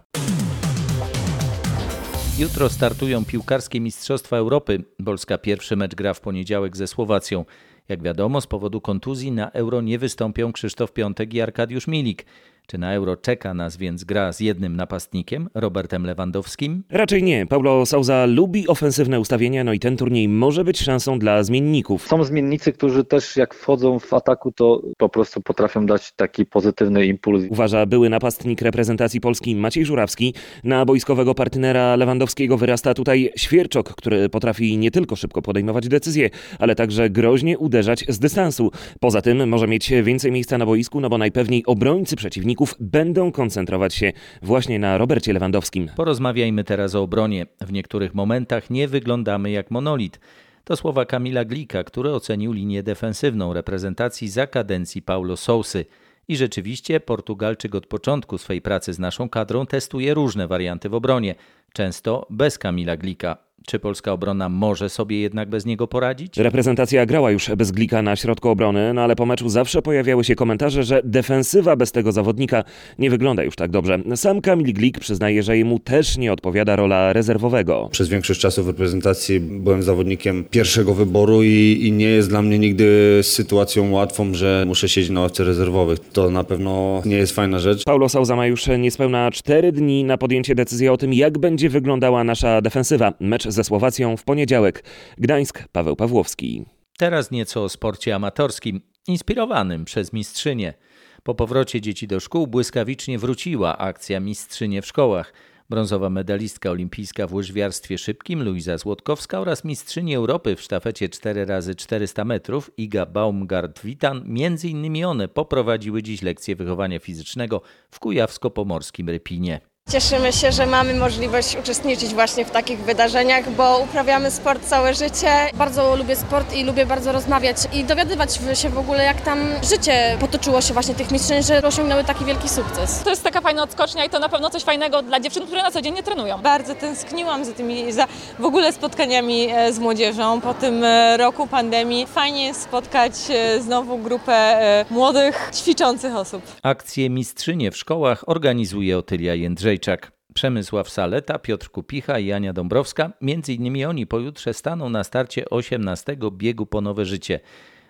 Jutro 2.38 2.68
startują 2.68 3.24
piłkarskie 3.24 3.80
Mistrzostwa 3.80 4.36
Europy. 4.36 4.84
Polska 5.04 5.38
pierwszy 5.38 5.76
mecz 5.76 5.94
gra 5.94 6.14
w 6.14 6.20
poniedziałek 6.20 6.76
ze 6.76 6.86
Słowacją. 6.86 7.44
Jak 7.88 8.02
wiadomo, 8.02 8.40
z 8.40 8.46
powodu 8.46 8.80
kontuzji 8.80 9.32
na 9.32 9.50
Euro 9.50 9.80
nie 9.80 9.98
wystąpią 9.98 10.52
Krzysztof 10.52 10.92
Piątek 10.92 11.34
i 11.34 11.40
Arkadiusz 11.40 11.86
Milik. 11.86 12.26
Czy 12.66 12.78
na 12.78 12.94
Euro 12.94 13.16
czeka 13.16 13.54
nas 13.54 13.76
więc 13.76 14.04
gra 14.04 14.32
z 14.32 14.40
jednym 14.40 14.76
napastnikiem, 14.76 15.48
Robertem 15.54 16.06
Lewandowskim? 16.06 16.82
Raczej 16.90 17.22
nie. 17.22 17.46
Paulo 17.46 17.86
Souza 17.86 18.26
lubi 18.26 18.68
ofensywne 18.68 19.20
ustawienia, 19.20 19.64
no 19.64 19.72
i 19.72 19.78
ten 19.78 19.96
turniej 19.96 20.28
może 20.28 20.64
być 20.64 20.78
szansą 20.80 21.18
dla 21.18 21.42
zmienników. 21.42 22.06
Są 22.06 22.24
zmiennicy, 22.24 22.72
którzy 22.72 23.04
też 23.04 23.36
jak 23.36 23.54
wchodzą 23.54 23.98
w 23.98 24.14
ataku, 24.14 24.52
to 24.52 24.82
po 24.98 25.08
prostu 25.08 25.40
potrafią 25.40 25.86
dać 25.86 26.12
taki 26.12 26.46
pozytywny 26.46 27.06
impuls. 27.06 27.44
Uważa 27.50 27.86
były 27.86 28.08
napastnik 28.08 28.62
reprezentacji 28.62 29.20
Polski 29.20 29.56
Maciej 29.56 29.84
Żurawski. 29.84 30.34
Na 30.64 30.84
boiskowego 30.84 31.34
partnera 31.34 31.96
Lewandowskiego 31.96 32.58
wyrasta 32.58 32.94
tutaj 32.94 33.30
Świerczok, 33.36 33.94
który 33.94 34.28
potrafi 34.28 34.78
nie 34.78 34.90
tylko 34.90 35.16
szybko 35.16 35.42
podejmować 35.42 35.88
decyzje, 35.88 36.30
ale 36.58 36.74
także 36.74 37.10
groźnie 37.10 37.58
uderzać 37.58 38.04
z 38.08 38.18
dystansu. 38.18 38.70
Poza 39.00 39.22
tym 39.22 39.48
może 39.48 39.68
mieć 39.68 39.92
więcej 40.02 40.32
miejsca 40.32 40.58
na 40.58 40.66
boisku, 40.66 41.00
no 41.00 41.08
bo 41.08 41.18
najpewniej 41.18 41.66
obrońcy 41.66 42.16
przeciwników 42.54 42.74
będą 42.80 43.32
koncentrować 43.32 43.94
się 43.94 44.12
właśnie 44.42 44.78
na 44.78 44.98
Robercie 44.98 45.32
Lewandowskim. 45.32 45.88
Porozmawiajmy 45.96 46.64
teraz 46.64 46.94
o 46.94 47.02
obronie. 47.02 47.46
W 47.60 47.72
niektórych 47.72 48.14
momentach 48.14 48.70
nie 48.70 48.88
wyglądamy 48.88 49.50
jak 49.50 49.70
monolit. 49.70 50.20
To 50.64 50.76
słowa 50.76 51.04
Kamila 51.04 51.44
Glika, 51.44 51.84
który 51.84 52.12
ocenił 52.12 52.52
linię 52.52 52.82
defensywną 52.82 53.52
reprezentacji 53.52 54.28
za 54.28 54.46
kadencji 54.46 55.02
Paulo 55.02 55.36
Sousy. 55.36 55.84
I 56.28 56.36
rzeczywiście 56.36 57.00
Portugalczyk 57.00 57.74
od 57.74 57.86
początku 57.86 58.38
swej 58.38 58.62
pracy 58.62 58.92
z 58.92 58.98
naszą 58.98 59.28
kadrą 59.28 59.66
testuje 59.66 60.14
różne 60.14 60.48
warianty 60.48 60.88
w 60.88 60.94
obronie, 60.94 61.34
często 61.72 62.26
bez 62.30 62.58
Kamila 62.58 62.96
Glika. 62.96 63.43
Czy 63.66 63.78
polska 63.78 64.12
obrona 64.12 64.48
może 64.48 64.88
sobie 64.88 65.20
jednak 65.20 65.48
bez 65.48 65.66
niego 65.66 65.86
poradzić? 65.88 66.36
Reprezentacja 66.36 67.06
grała 67.06 67.30
już 67.30 67.50
bez 67.56 67.70
Glika 67.70 68.02
na 68.02 68.16
środku 68.16 68.48
obrony, 68.48 68.94
no 68.94 69.02
ale 69.02 69.16
po 69.16 69.26
meczu 69.26 69.48
zawsze 69.48 69.82
pojawiały 69.82 70.24
się 70.24 70.34
komentarze, 70.34 70.84
że 70.84 71.00
defensywa 71.04 71.76
bez 71.76 71.92
tego 71.92 72.12
zawodnika 72.12 72.64
nie 72.98 73.10
wygląda 73.10 73.42
już 73.42 73.56
tak 73.56 73.70
dobrze. 73.70 73.98
Sam 74.16 74.40
Kamil 74.40 74.74
Glik 74.74 74.98
przyznaje, 74.98 75.42
że 75.42 75.58
jemu 75.58 75.78
też 75.78 76.18
nie 76.18 76.32
odpowiada 76.32 76.76
rola 76.76 77.12
rezerwowego. 77.12 77.88
Przez 77.92 78.08
większość 78.08 78.40
czasu 78.40 78.64
w 78.64 78.66
reprezentacji 78.66 79.40
byłem 79.40 79.82
zawodnikiem 79.82 80.44
pierwszego 80.50 80.94
wyboru 80.94 81.42
i, 81.42 81.78
i 81.82 81.92
nie 81.92 82.08
jest 82.08 82.28
dla 82.28 82.42
mnie 82.42 82.58
nigdy 82.58 83.20
sytuacją 83.22 83.90
łatwą, 83.90 84.34
że 84.34 84.64
muszę 84.66 84.88
siedzieć 84.88 85.10
na 85.10 85.20
ławce 85.20 85.44
rezerwowych. 85.44 85.98
To 86.12 86.30
na 86.30 86.44
pewno 86.44 87.02
nie 87.04 87.16
jest 87.16 87.34
fajna 87.34 87.58
rzecz. 87.58 87.84
Paulo 87.84 88.08
Souza 88.08 88.36
ma 88.36 88.46
już 88.46 88.66
niespełna 88.78 89.30
4 89.30 89.72
dni 89.72 90.04
na 90.04 90.18
podjęcie 90.18 90.54
decyzji 90.54 90.88
o 90.88 90.96
tym, 90.96 91.12
jak 91.12 91.38
będzie 91.38 91.68
wyglądała 91.68 92.24
nasza 92.24 92.60
defensywa. 92.60 93.12
Mecz 93.20 93.53
ze 93.54 93.64
Słowacją 93.64 94.16
w 94.16 94.24
poniedziałek. 94.24 94.84
Gdańsk, 95.18 95.68
Paweł 95.72 95.96
Pawłowski. 95.96 96.64
Teraz 96.98 97.30
nieco 97.30 97.64
o 97.64 97.68
sporcie 97.68 98.14
amatorskim, 98.14 98.80
inspirowanym 99.08 99.84
przez 99.84 100.12
mistrzynię. 100.12 100.74
Po 101.22 101.34
powrocie 101.34 101.80
dzieci 101.80 102.06
do 102.06 102.20
szkół 102.20 102.46
błyskawicznie 102.46 103.18
wróciła 103.18 103.78
akcja 103.78 104.20
Mistrzynie 104.20 104.82
w 104.82 104.86
szkołach. 104.86 105.32
Brązowa 105.70 106.10
medalistka 106.10 106.70
olimpijska 106.70 107.26
w 107.26 107.34
łyżwiarstwie 107.34 107.98
szybkim 107.98 108.42
Luiza 108.42 108.78
Złotkowska 108.78 109.40
oraz 109.40 109.64
mistrzyni 109.64 110.14
Europy 110.14 110.56
w 110.56 110.62
sztafecie 110.62 111.08
4x400 111.08 112.24
metrów 112.24 112.70
Iga 112.76 113.06
Baumgart-Witan, 113.06 114.22
między 114.24 114.68
innymi 114.68 115.04
one 115.04 115.28
poprowadziły 115.28 116.02
dziś 116.02 116.22
lekcję 116.22 116.56
wychowania 116.56 116.98
fizycznego 116.98 117.62
w 117.90 118.00
Kujawsko-Pomorskim 118.00 119.08
Rypinie. 119.08 119.60
Cieszymy 119.90 120.32
się, 120.32 120.52
że 120.52 120.66
mamy 120.66 120.94
możliwość 120.94 121.56
uczestniczyć 121.56 122.14
właśnie 122.14 122.44
w 122.44 122.50
takich 122.50 122.78
wydarzeniach, 122.78 123.50
bo 123.50 123.78
uprawiamy 123.78 124.30
sport 124.30 124.64
całe 124.64 124.94
życie. 124.94 125.28
Bardzo 125.54 125.96
lubię 125.96 126.16
sport 126.16 126.54
i 126.56 126.64
lubię 126.64 126.86
bardzo 126.86 127.12
rozmawiać 127.12 127.56
i 127.72 127.84
dowiadywać 127.84 128.38
się 128.54 128.70
w 128.70 128.78
ogóle, 128.78 129.04
jak 129.04 129.20
tam 129.20 129.38
życie 129.70 130.16
potoczyło 130.20 130.60
się 130.60 130.74
właśnie 130.74 130.94
tych 130.94 131.10
mistrzyń, 131.10 131.42
że 131.42 131.62
osiągnęły 131.62 132.04
taki 132.04 132.24
wielki 132.24 132.48
sukces. 132.48 133.02
To 133.02 133.10
jest 133.10 133.22
taka 133.24 133.40
fajna 133.40 133.62
odskocznia 133.62 134.04
i 134.04 134.10
to 134.10 134.18
na 134.18 134.28
pewno 134.28 134.50
coś 134.50 134.62
fajnego 134.62 135.02
dla 135.02 135.20
dziewczyn, 135.20 135.46
które 135.46 135.62
na 135.62 135.70
co 135.70 135.82
dzień 135.82 135.94
nie 135.94 136.02
trenują. 136.02 136.42
Bardzo 136.42 136.74
tęskniłam 136.74 137.44
za 137.44 137.52
tymi, 137.52 137.92
za 137.92 138.06
w 138.38 138.44
ogóle 138.44 138.72
spotkaniami 138.72 139.46
e, 139.50 139.72
z 139.72 139.78
młodzieżą 139.78 140.40
po 140.40 140.54
tym 140.54 140.84
e, 140.84 141.16
roku 141.16 141.46
pandemii. 141.46 142.06
Fajnie 142.06 142.46
jest 142.46 142.62
spotkać 142.62 143.12
e, 143.30 143.60
znowu 143.62 143.98
grupę 143.98 144.58
młodych, 144.90 145.50
ćwiczących 145.54 146.16
osób. 146.16 146.42
Akcję 146.62 147.10
Mistrzynie 147.10 147.70
w 147.70 147.76
szkołach 147.76 148.28
organizuje 148.28 148.98
Otylia 148.98 149.34
Jędrzejczyk. 149.74 150.12
Przemysław 150.34 150.90
Saleta, 150.90 151.38
Piotr 151.38 151.70
Kupicha 151.70 152.18
i 152.18 152.32
Ania 152.32 152.52
Dąbrowska. 152.52 153.12
Między 153.20 153.52
innymi 153.52 153.84
oni 153.84 154.06
pojutrze 154.06 154.54
staną 154.54 154.88
na 154.88 155.04
starcie 155.04 155.50
18 155.50 156.16
biegu 156.32 156.66
po 156.66 156.80
nowe 156.80 157.04
życie. 157.04 157.40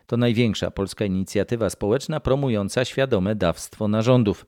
To 0.06 0.16
największa 0.16 0.70
polska 0.70 1.04
inicjatywa 1.04 1.70
społeczna 1.70 2.20
promująca 2.20 2.84
świadome 2.84 3.34
dawstwo 3.34 3.88
narządów. 3.88 4.46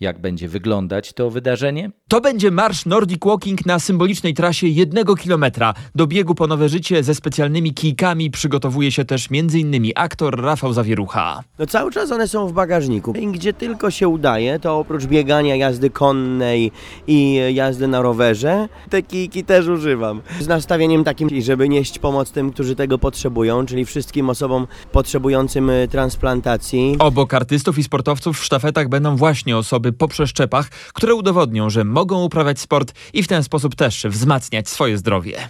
Jak 0.00 0.20
będzie 0.20 0.48
wyglądać 0.48 1.12
to 1.12 1.30
wydarzenie? 1.30 1.90
To 2.08 2.20
będzie 2.20 2.50
marsz 2.50 2.86
Nordic 2.86 3.24
Walking 3.24 3.66
na 3.66 3.78
symbolicznej 3.78 4.34
trasie 4.34 4.66
jednego 4.66 5.16
kilometra. 5.16 5.74
Do 5.94 6.06
biegu 6.06 6.34
po 6.34 6.46
nowe 6.46 6.68
życie 6.68 7.02
ze 7.02 7.14
specjalnymi 7.14 7.74
kijkami 7.74 8.30
przygotowuje 8.30 8.92
się 8.92 9.04
też 9.04 9.28
m.in. 9.32 9.92
aktor 9.94 10.42
Rafał 10.42 10.72
Zawierucha. 10.72 11.42
No 11.58 11.66
cały 11.66 11.92
czas 11.92 12.12
one 12.12 12.28
są 12.28 12.48
w 12.48 12.52
bagażniku. 12.52 13.12
I 13.12 13.26
gdzie 13.26 13.52
tylko 13.52 13.90
się 13.90 14.08
udaje, 14.08 14.58
to 14.58 14.78
oprócz 14.78 15.04
biegania, 15.04 15.56
jazdy 15.56 15.90
konnej 15.90 16.72
i 17.06 17.40
jazdy 17.54 17.88
na 17.88 18.02
rowerze, 18.02 18.68
te 18.90 19.02
kijki 19.02 19.44
też 19.44 19.66
używam. 19.66 20.22
Z 20.40 20.46
nastawieniem 20.46 21.04
takim, 21.04 21.28
żeby 21.40 21.68
nieść 21.68 21.98
pomoc 21.98 22.30
tym, 22.30 22.52
którzy 22.52 22.76
tego 22.76 22.98
potrzebują, 22.98 23.66
czyli 23.66 23.84
wszystkim 23.84 24.30
osobom 24.30 24.66
potrzebującym 24.92 25.70
transplantacji. 25.90 26.96
Obok 26.98 27.34
artystów 27.34 27.78
i 27.78 27.82
sportowców 27.82 28.38
w 28.38 28.44
sztafetach 28.44 28.88
będą 28.88 29.16
właśnie 29.16 29.56
osoby 29.56 29.85
po 29.92 30.08
przeszczepach, 30.08 30.68
które 30.68 31.14
udowodnią, 31.14 31.70
że 31.70 31.84
mogą 31.84 32.24
uprawiać 32.24 32.60
sport 32.60 32.92
i 33.12 33.22
w 33.22 33.28
ten 33.28 33.42
sposób 33.42 33.74
też 33.74 34.06
wzmacniać 34.06 34.68
swoje 34.68 34.98
zdrowie. 34.98 35.48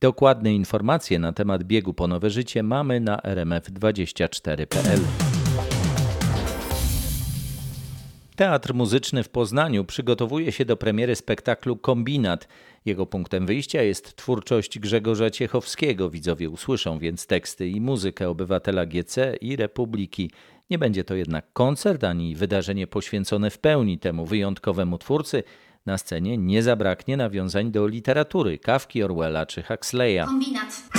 Dokładne 0.00 0.54
informacje 0.54 1.18
na 1.18 1.32
temat 1.32 1.64
biegu 1.64 1.94
po 1.94 2.08
nowe 2.08 2.30
życie 2.30 2.62
mamy 2.62 3.00
na 3.00 3.16
rmf24.pl. 3.16 5.00
Teatr 8.40 8.74
Muzyczny 8.74 9.22
w 9.22 9.28
Poznaniu 9.28 9.84
przygotowuje 9.84 10.52
się 10.52 10.64
do 10.64 10.76
premiery 10.76 11.16
spektaklu 11.16 11.76
Kombinat. 11.76 12.48
Jego 12.84 13.06
punktem 13.06 13.46
wyjścia 13.46 13.82
jest 13.82 14.16
twórczość 14.16 14.78
Grzegorza 14.78 15.30
Ciechowskiego. 15.30 16.10
Widzowie 16.10 16.50
usłyszą 16.50 16.98
więc 16.98 17.26
teksty 17.26 17.68
i 17.68 17.80
muzykę 17.80 18.28
obywatela 18.28 18.86
GC 18.86 19.36
i 19.40 19.56
Republiki. 19.56 20.30
Nie 20.70 20.78
będzie 20.78 21.04
to 21.04 21.14
jednak 21.14 21.52
koncert 21.52 22.04
ani 22.04 22.36
wydarzenie 22.36 22.86
poświęcone 22.86 23.50
w 23.50 23.58
pełni 23.58 23.98
temu 23.98 24.26
wyjątkowemu 24.26 24.98
twórcy. 24.98 25.42
Na 25.86 25.98
scenie 25.98 26.38
nie 26.38 26.62
zabraknie 26.62 27.16
nawiązań 27.16 27.70
do 27.70 27.86
literatury 27.86 28.58
Kawki, 28.58 29.02
Orwella 29.02 29.46
czy 29.46 29.62
Huxleya. 29.62 30.24
Kombinat. 30.26 30.89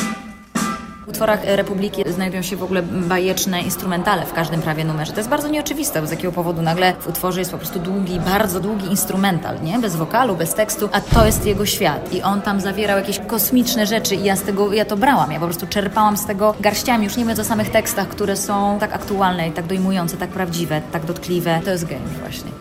Utworach 1.11 1.39
Republiki 1.43 2.03
znajdują 2.07 2.41
się 2.41 2.55
w 2.57 2.63
ogóle 2.63 2.83
bajeczne 2.83 3.61
instrumentale 3.61 4.25
w 4.25 4.33
każdym 4.33 4.61
prawie 4.61 4.85
numerze. 4.85 5.11
To 5.11 5.19
jest 5.19 5.29
bardzo 5.29 5.47
nieoczywiste, 5.47 6.07
z 6.07 6.11
jakiego 6.11 6.31
powodu 6.31 6.61
nagle 6.61 6.93
w 6.99 7.07
utworze 7.07 7.39
jest 7.39 7.51
po 7.51 7.57
prostu 7.57 7.79
długi, 7.79 8.19
bardzo 8.19 8.59
długi 8.59 8.85
instrumental, 8.85 9.61
nie? 9.61 9.79
Bez 9.79 9.95
wokalu, 9.95 10.35
bez 10.35 10.53
tekstu, 10.53 10.89
a 10.91 11.01
to 11.01 11.25
jest 11.25 11.45
jego 11.45 11.65
świat. 11.65 12.13
I 12.13 12.21
on 12.21 12.41
tam 12.41 12.61
zawierał 12.61 12.97
jakieś 12.97 13.19
kosmiczne 13.19 13.87
rzeczy 13.87 14.15
i 14.15 14.23
ja 14.23 14.35
z 14.35 14.41
tego, 14.41 14.73
ja 14.73 14.85
to 14.85 14.97
brałam. 14.97 15.31
Ja 15.31 15.39
po 15.39 15.45
prostu 15.45 15.67
czerpałam 15.67 16.17
z 16.17 16.25
tego 16.25 16.55
garściami, 16.59 17.03
już 17.03 17.17
nie 17.17 17.23
mówiąc 17.23 17.39
o 17.39 17.43
samych 17.43 17.69
tekstach, 17.69 18.07
które 18.07 18.35
są 18.37 18.77
tak 18.79 18.93
aktualne 18.93 19.47
i 19.47 19.51
tak 19.51 19.65
dojmujące, 19.65 20.17
tak 20.17 20.29
prawdziwe, 20.29 20.81
tak 20.91 21.05
dotkliwe. 21.05 21.59
To 21.65 21.71
jest 21.71 21.85
game 21.85 22.07
właśnie. 22.21 22.51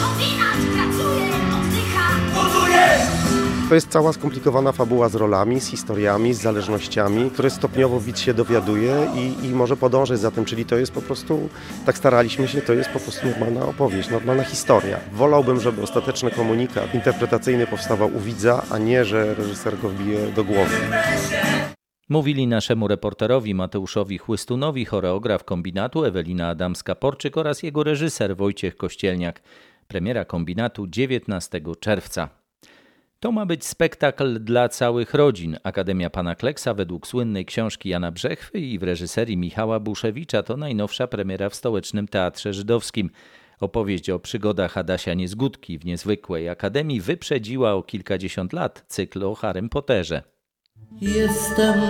Kombinat! 0.00 0.46
To 3.68 3.74
jest 3.74 3.88
cała 3.88 4.12
skomplikowana 4.12 4.72
fabuła 4.72 5.08
z 5.08 5.14
rolami, 5.14 5.60
z 5.60 5.66
historiami, 5.66 6.34
z 6.34 6.42
zależnościami, 6.42 7.30
które 7.30 7.50
stopniowo 7.50 8.00
widz 8.00 8.18
się 8.18 8.34
dowiaduje 8.34 9.08
i, 9.14 9.46
i 9.46 9.50
może 9.50 9.76
podążać 9.76 10.18
za 10.18 10.30
tym, 10.30 10.44
czyli 10.44 10.64
to 10.64 10.76
jest 10.76 10.92
po 10.92 11.02
prostu, 11.02 11.48
tak 11.86 11.98
staraliśmy 11.98 12.48
się, 12.48 12.62
to 12.62 12.72
jest 12.72 12.90
po 12.90 13.00
prostu 13.00 13.26
normalna 13.26 13.66
opowieść, 13.66 14.10
normalna 14.10 14.44
historia. 14.44 15.00
Wolałbym, 15.12 15.60
żeby 15.60 15.82
ostateczny 15.82 16.30
komunikat 16.30 16.94
interpretacyjny 16.94 17.66
powstawał 17.66 18.16
u 18.16 18.20
widza, 18.20 18.62
a 18.70 18.78
nie, 18.78 19.04
że 19.04 19.34
reżyser 19.34 19.78
go 19.78 19.88
wbije 19.88 20.26
do 20.26 20.44
głowy. 20.44 20.76
Mówili 22.08 22.46
naszemu 22.46 22.88
reporterowi 22.88 23.54
Mateuszowi 23.54 24.18
Chłystunowi 24.18 24.84
choreograf 24.84 25.44
kombinatu 25.44 26.04
Ewelina 26.04 26.54
Adamska-Porczyk 26.54 27.38
oraz 27.38 27.62
jego 27.62 27.84
reżyser 27.84 28.36
Wojciech 28.36 28.76
Kościelniak. 28.76 29.42
Premiera 29.88 30.24
kombinatu 30.24 30.86
19 30.86 31.60
czerwca. 31.80 32.45
To 33.20 33.32
ma 33.32 33.46
być 33.46 33.64
spektakl 33.64 34.40
dla 34.40 34.68
całych 34.68 35.14
rodzin. 35.14 35.56
Akademia 35.62 36.10
Pana 36.10 36.34
Kleksa 36.34 36.74
według 36.74 37.06
słynnej 37.06 37.44
książki 37.44 37.88
Jana 37.88 38.12
Brzechwy 38.12 38.58
i 38.58 38.78
w 38.78 38.82
reżyserii 38.82 39.36
Michała 39.36 39.80
Buszewicza 39.80 40.42
to 40.42 40.56
najnowsza 40.56 41.06
premiera 41.06 41.50
w 41.50 41.54
Stołecznym 41.54 42.08
Teatrze 42.08 42.52
Żydowskim. 42.52 43.10
Opowieść 43.60 44.10
o 44.10 44.18
przygodach 44.18 44.78
Adasia 44.78 45.14
Niezgódki 45.14 45.78
w 45.78 45.84
niezwykłej 45.84 46.48
akademii 46.48 47.00
wyprzedziła 47.00 47.72
o 47.72 47.82
kilkadziesiąt 47.82 48.52
lat 48.52 48.84
cykl 48.88 49.24
o 49.24 49.34
Harrym 49.34 49.68
Potterze. 49.68 50.22
Jestem 51.00 51.80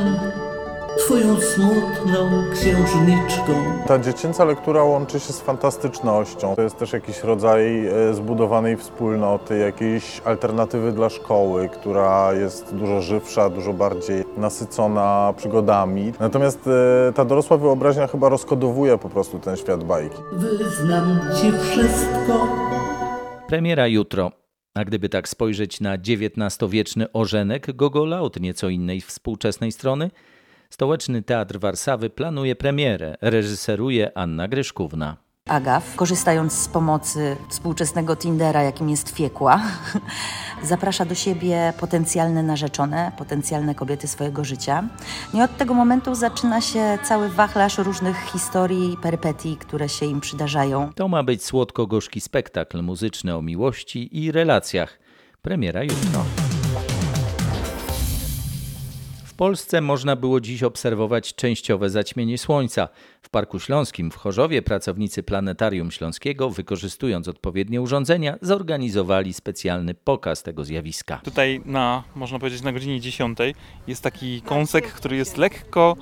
twoją 0.98 1.40
smutną 1.40 2.44
księżniczką. 2.52 3.52
Ta 3.86 3.98
dziecięca 3.98 4.44
lektura 4.44 4.82
łączy 4.82 5.20
się 5.20 5.32
z 5.32 5.40
fantastycznością. 5.40 6.56
To 6.56 6.62
jest 6.62 6.78
też 6.78 6.92
jakiś 6.92 7.22
rodzaj 7.22 7.86
e, 7.86 8.14
zbudowanej 8.14 8.76
wspólnoty, 8.76 9.58
jakiejś 9.58 10.20
alternatywy 10.24 10.92
dla 10.92 11.10
szkoły, 11.10 11.68
która 11.68 12.32
jest 12.32 12.74
dużo 12.74 13.00
żywsza, 13.00 13.50
dużo 13.50 13.72
bardziej 13.72 14.24
nasycona 14.36 15.34
przygodami. 15.36 16.12
Natomiast 16.20 16.60
e, 17.08 17.12
ta 17.12 17.24
dorosła 17.24 17.56
wyobraźnia 17.56 18.06
chyba 18.06 18.28
rozkodowuje 18.28 18.98
po 18.98 19.08
prostu 19.08 19.38
ten 19.38 19.56
świat 19.56 19.84
bajki. 19.84 20.16
Wyznam 20.32 21.20
ci 21.40 21.52
wszystko. 21.52 22.48
Premiera 23.48 23.86
jutro. 23.86 24.30
A 24.74 24.84
gdyby 24.84 25.08
tak 25.08 25.28
spojrzeć 25.28 25.80
na 25.80 25.94
XIX-wieczny 25.94 27.12
orzenek 27.12 27.76
Gogola 27.76 28.20
od 28.20 28.40
nieco 28.40 28.68
innej 28.68 29.00
współczesnej 29.00 29.72
strony, 29.72 30.10
Stołeczny 30.76 31.22
Teatr 31.22 31.58
Warszawy 31.58 32.10
planuje 32.10 32.56
premierę, 32.56 33.14
reżyseruje 33.20 34.18
Anna 34.18 34.48
Gryszkówna. 34.48 35.16
Agaf, 35.48 35.96
korzystając 35.96 36.52
z 36.52 36.68
pomocy 36.68 37.36
współczesnego 37.48 38.16
Tindera, 38.16 38.62
jakim 38.62 38.90
jest 38.90 39.08
Fiekła, 39.08 39.62
zaprasza 40.62 41.04
do 41.04 41.14
siebie 41.14 41.72
potencjalne 41.80 42.42
narzeczone, 42.42 43.12
potencjalne 43.18 43.74
kobiety 43.74 44.08
swojego 44.08 44.44
życia. 44.44 44.88
No 45.34 45.40
I 45.40 45.42
od 45.42 45.56
tego 45.56 45.74
momentu 45.74 46.14
zaczyna 46.14 46.60
się 46.60 46.98
cały 47.02 47.28
wachlarz 47.28 47.78
różnych 47.78 48.16
historii 48.16 48.92
i 48.92 48.96
perypetii, 48.96 49.56
które 49.56 49.88
się 49.88 50.06
im 50.06 50.20
przydarzają. 50.20 50.92
To 50.94 51.08
ma 51.08 51.22
być 51.22 51.44
słodko-gorzki 51.44 52.20
spektakl 52.20 52.82
muzyczny 52.82 53.36
o 53.36 53.42
miłości 53.42 54.24
i 54.24 54.32
relacjach. 54.32 54.98
Premiera 55.42 55.82
jutro. 55.82 56.45
W 59.36 59.38
Polsce 59.38 59.80
można 59.80 60.16
było 60.16 60.40
dziś 60.40 60.62
obserwować 60.62 61.34
częściowe 61.34 61.90
zaćmienie 61.90 62.38
słońca. 62.38 62.88
W 63.22 63.28
Parku 63.28 63.58
Śląskim 63.58 64.10
w 64.10 64.16
Chorzowie 64.16 64.62
pracownicy 64.62 65.22
Planetarium 65.22 65.90
Śląskiego, 65.90 66.50
wykorzystując 66.50 67.28
odpowiednie 67.28 67.80
urządzenia, 67.82 68.36
zorganizowali 68.42 69.32
specjalny 69.32 69.94
pokaz 69.94 70.42
tego 70.42 70.64
zjawiska. 70.64 71.20
Tutaj 71.24 71.60
na, 71.64 72.02
można 72.14 72.38
powiedzieć, 72.38 72.62
na 72.62 72.72
godzinie 72.72 73.00
10 73.00 73.38
jest 73.86 74.02
taki 74.02 74.42
kąsek, 74.42 74.86
który 74.86 75.16
jest 75.16 75.36
lekko 75.36 75.96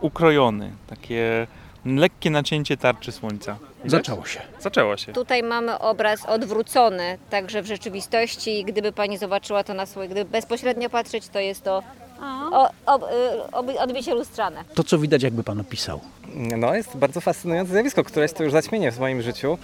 ukrojony. 0.00 0.72
Takie 0.86 1.46
lekkie 1.86 2.30
nacięcie 2.30 2.76
tarczy 2.76 3.12
słońca. 3.12 3.58
Zaczęło 3.84 4.24
się. 4.24 4.40
Zaczęło 4.60 4.96
się. 4.96 5.12
Tutaj 5.12 5.42
mamy 5.42 5.78
obraz 5.78 6.26
odwrócony, 6.26 7.18
także 7.30 7.62
w 7.62 7.66
rzeczywistości, 7.66 8.64
gdyby 8.64 8.92
pani 8.92 9.18
zobaczyła 9.18 9.64
to 9.64 9.74
na 9.74 9.86
swoje, 9.86 10.08
gdyby 10.08 10.30
bezpośrednio 10.30 10.90
patrzeć, 10.90 11.28
to 11.28 11.40
jest 11.40 11.62
to 11.62 11.82
o, 12.52 12.70
o, 12.86 13.00
o, 13.52 13.82
odbicie 13.82 14.14
lustrzane. 14.14 14.64
To, 14.74 14.84
co 14.84 14.98
widać, 14.98 15.22
jakby 15.22 15.44
pan 15.44 15.60
opisał. 15.60 16.00
No, 16.58 16.74
jest 16.74 16.96
bardzo 16.96 17.20
fascynujące 17.20 17.72
zjawisko, 17.72 18.04
które 18.04 18.24
jest 18.24 18.36
to 18.36 18.44
już 18.44 18.52
zaćmienie 18.52 18.92
w 18.92 18.98
moim 18.98 19.22
życiu. 19.22 19.58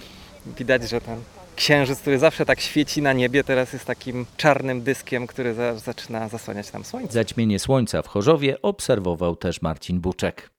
Widać, 0.57 0.89
że 0.89 1.01
ten 1.01 1.21
księżyc, 1.55 1.99
który 1.99 2.19
zawsze 2.19 2.45
tak 2.45 2.59
świeci 2.59 3.01
na 3.01 3.13
niebie, 3.13 3.43
teraz 3.43 3.73
jest 3.73 3.85
takim 3.85 4.25
czarnym 4.37 4.81
dyskiem, 4.81 5.27
który 5.27 5.53
za, 5.53 5.75
zaczyna 5.75 6.29
zasłaniać 6.29 6.73
nam 6.73 6.83
słońce. 6.83 7.13
Zaćmienie 7.13 7.59
słońca 7.59 8.01
w 8.01 8.07
Chorzowie 8.07 8.61
obserwował 8.61 9.35
też 9.35 9.61
Marcin 9.61 9.99
Buczek. 9.99 10.49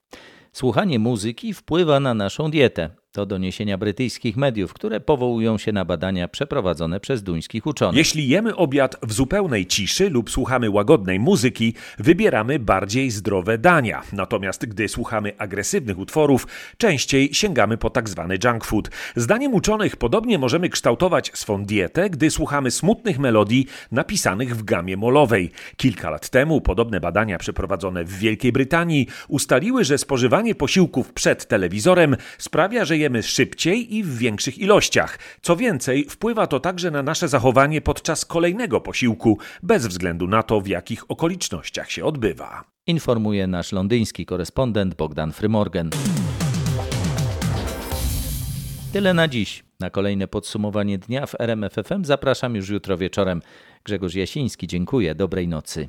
Słuchanie 0.52 0.98
muzyki 0.98 1.54
wpływa 1.54 2.00
na 2.00 2.14
naszą 2.14 2.50
dietę. 2.50 2.90
To 3.12 3.27
doniesienia 3.27 3.79
brytyjskich 3.79 4.37
mediów, 4.37 4.73
które 4.73 5.01
powołują 5.01 5.59
się 5.59 5.73
na 5.73 5.85
badania 5.85 6.29
przeprowadzone 6.29 7.01
przez 7.01 7.23
duńskich 7.23 7.66
uczonych. 7.66 7.99
Jeśli 7.99 8.29
jemy 8.29 8.57
obiad 8.57 8.96
w 9.03 9.12
zupełnej 9.12 9.66
ciszy 9.66 10.11
lub 10.11 10.31
słuchamy 10.31 10.70
łagodnej 10.70 11.20
muzyki, 11.20 11.75
wybieramy 11.99 12.59
bardziej 12.59 13.11
zdrowe 13.11 13.59
dania. 13.59 14.03
Natomiast 14.12 14.66
gdy 14.66 14.88
słuchamy 14.88 15.33
agresywnych 15.38 15.99
utworów, 15.99 16.46
częściej 16.79 17.35
sięgamy 17.35 17.77
po 17.77 17.90
tak 17.90 18.09
zwany 18.09 18.38
junk 18.44 18.64
food. 18.64 18.90
Zdaniem 19.16 19.55
uczonych 19.55 19.96
podobnie 19.96 20.38
możemy 20.38 20.68
kształtować 20.68 21.31
swą 21.35 21.64
dietę, 21.64 22.11
gdy 22.11 22.31
słuchamy 22.31 22.70
smutnych 22.70 23.18
melodii 23.18 23.66
napisanych 23.92 24.57
w 24.57 24.62
gamie 24.62 24.96
molowej. 24.96 25.51
Kilka 25.77 26.11
lat 26.11 26.29
temu 26.29 26.61
podobne 26.61 27.01
badania 27.01 27.38
przeprowadzone 27.38 28.05
w 28.05 28.18
Wielkiej 28.18 28.53
Brytanii 28.53 29.07
ustaliły, 29.29 29.85
że 29.85 29.99
spożywanie 29.99 30.55
posiłków 30.55 31.12
przed 31.12 31.49
telewizorem 31.49 32.16
sprawia, 32.38 32.85
że 32.85 32.99
jemy 33.00 33.22
szybciej 33.22 33.96
i 33.96 34.02
w 34.02 34.18
większych 34.18 34.58
ilościach. 34.58 35.18
Co 35.42 35.56
więcej, 35.56 36.04
wpływa 36.04 36.46
to 36.46 36.60
także 36.60 36.90
na 36.90 37.02
nasze 37.02 37.28
zachowanie 37.28 37.80
podczas 37.80 38.24
kolejnego 38.24 38.80
posiłku, 38.80 39.38
bez 39.62 39.86
względu 39.86 40.26
na 40.26 40.42
to, 40.42 40.60
w 40.60 40.66
jakich 40.66 41.10
okolicznościach 41.10 41.90
się 41.90 42.04
odbywa. 42.04 42.64
Informuje 42.86 43.46
nasz 43.46 43.72
londyński 43.72 44.26
korespondent 44.26 44.94
Bogdan 44.94 45.32
Frymorgan. 45.32 45.90
Tyle 48.92 49.14
na 49.14 49.28
dziś. 49.28 49.64
Na 49.80 49.90
kolejne 49.90 50.28
podsumowanie 50.28 50.98
dnia 50.98 51.26
w 51.26 51.40
RMFFM 51.40 52.04
zapraszam 52.04 52.56
już 52.56 52.68
jutro 52.68 52.96
wieczorem. 52.96 53.42
Grzegorz 53.84 54.14
Jasiński, 54.14 54.66
dziękuję. 54.66 55.14
Dobrej 55.14 55.48
nocy. 55.48 55.88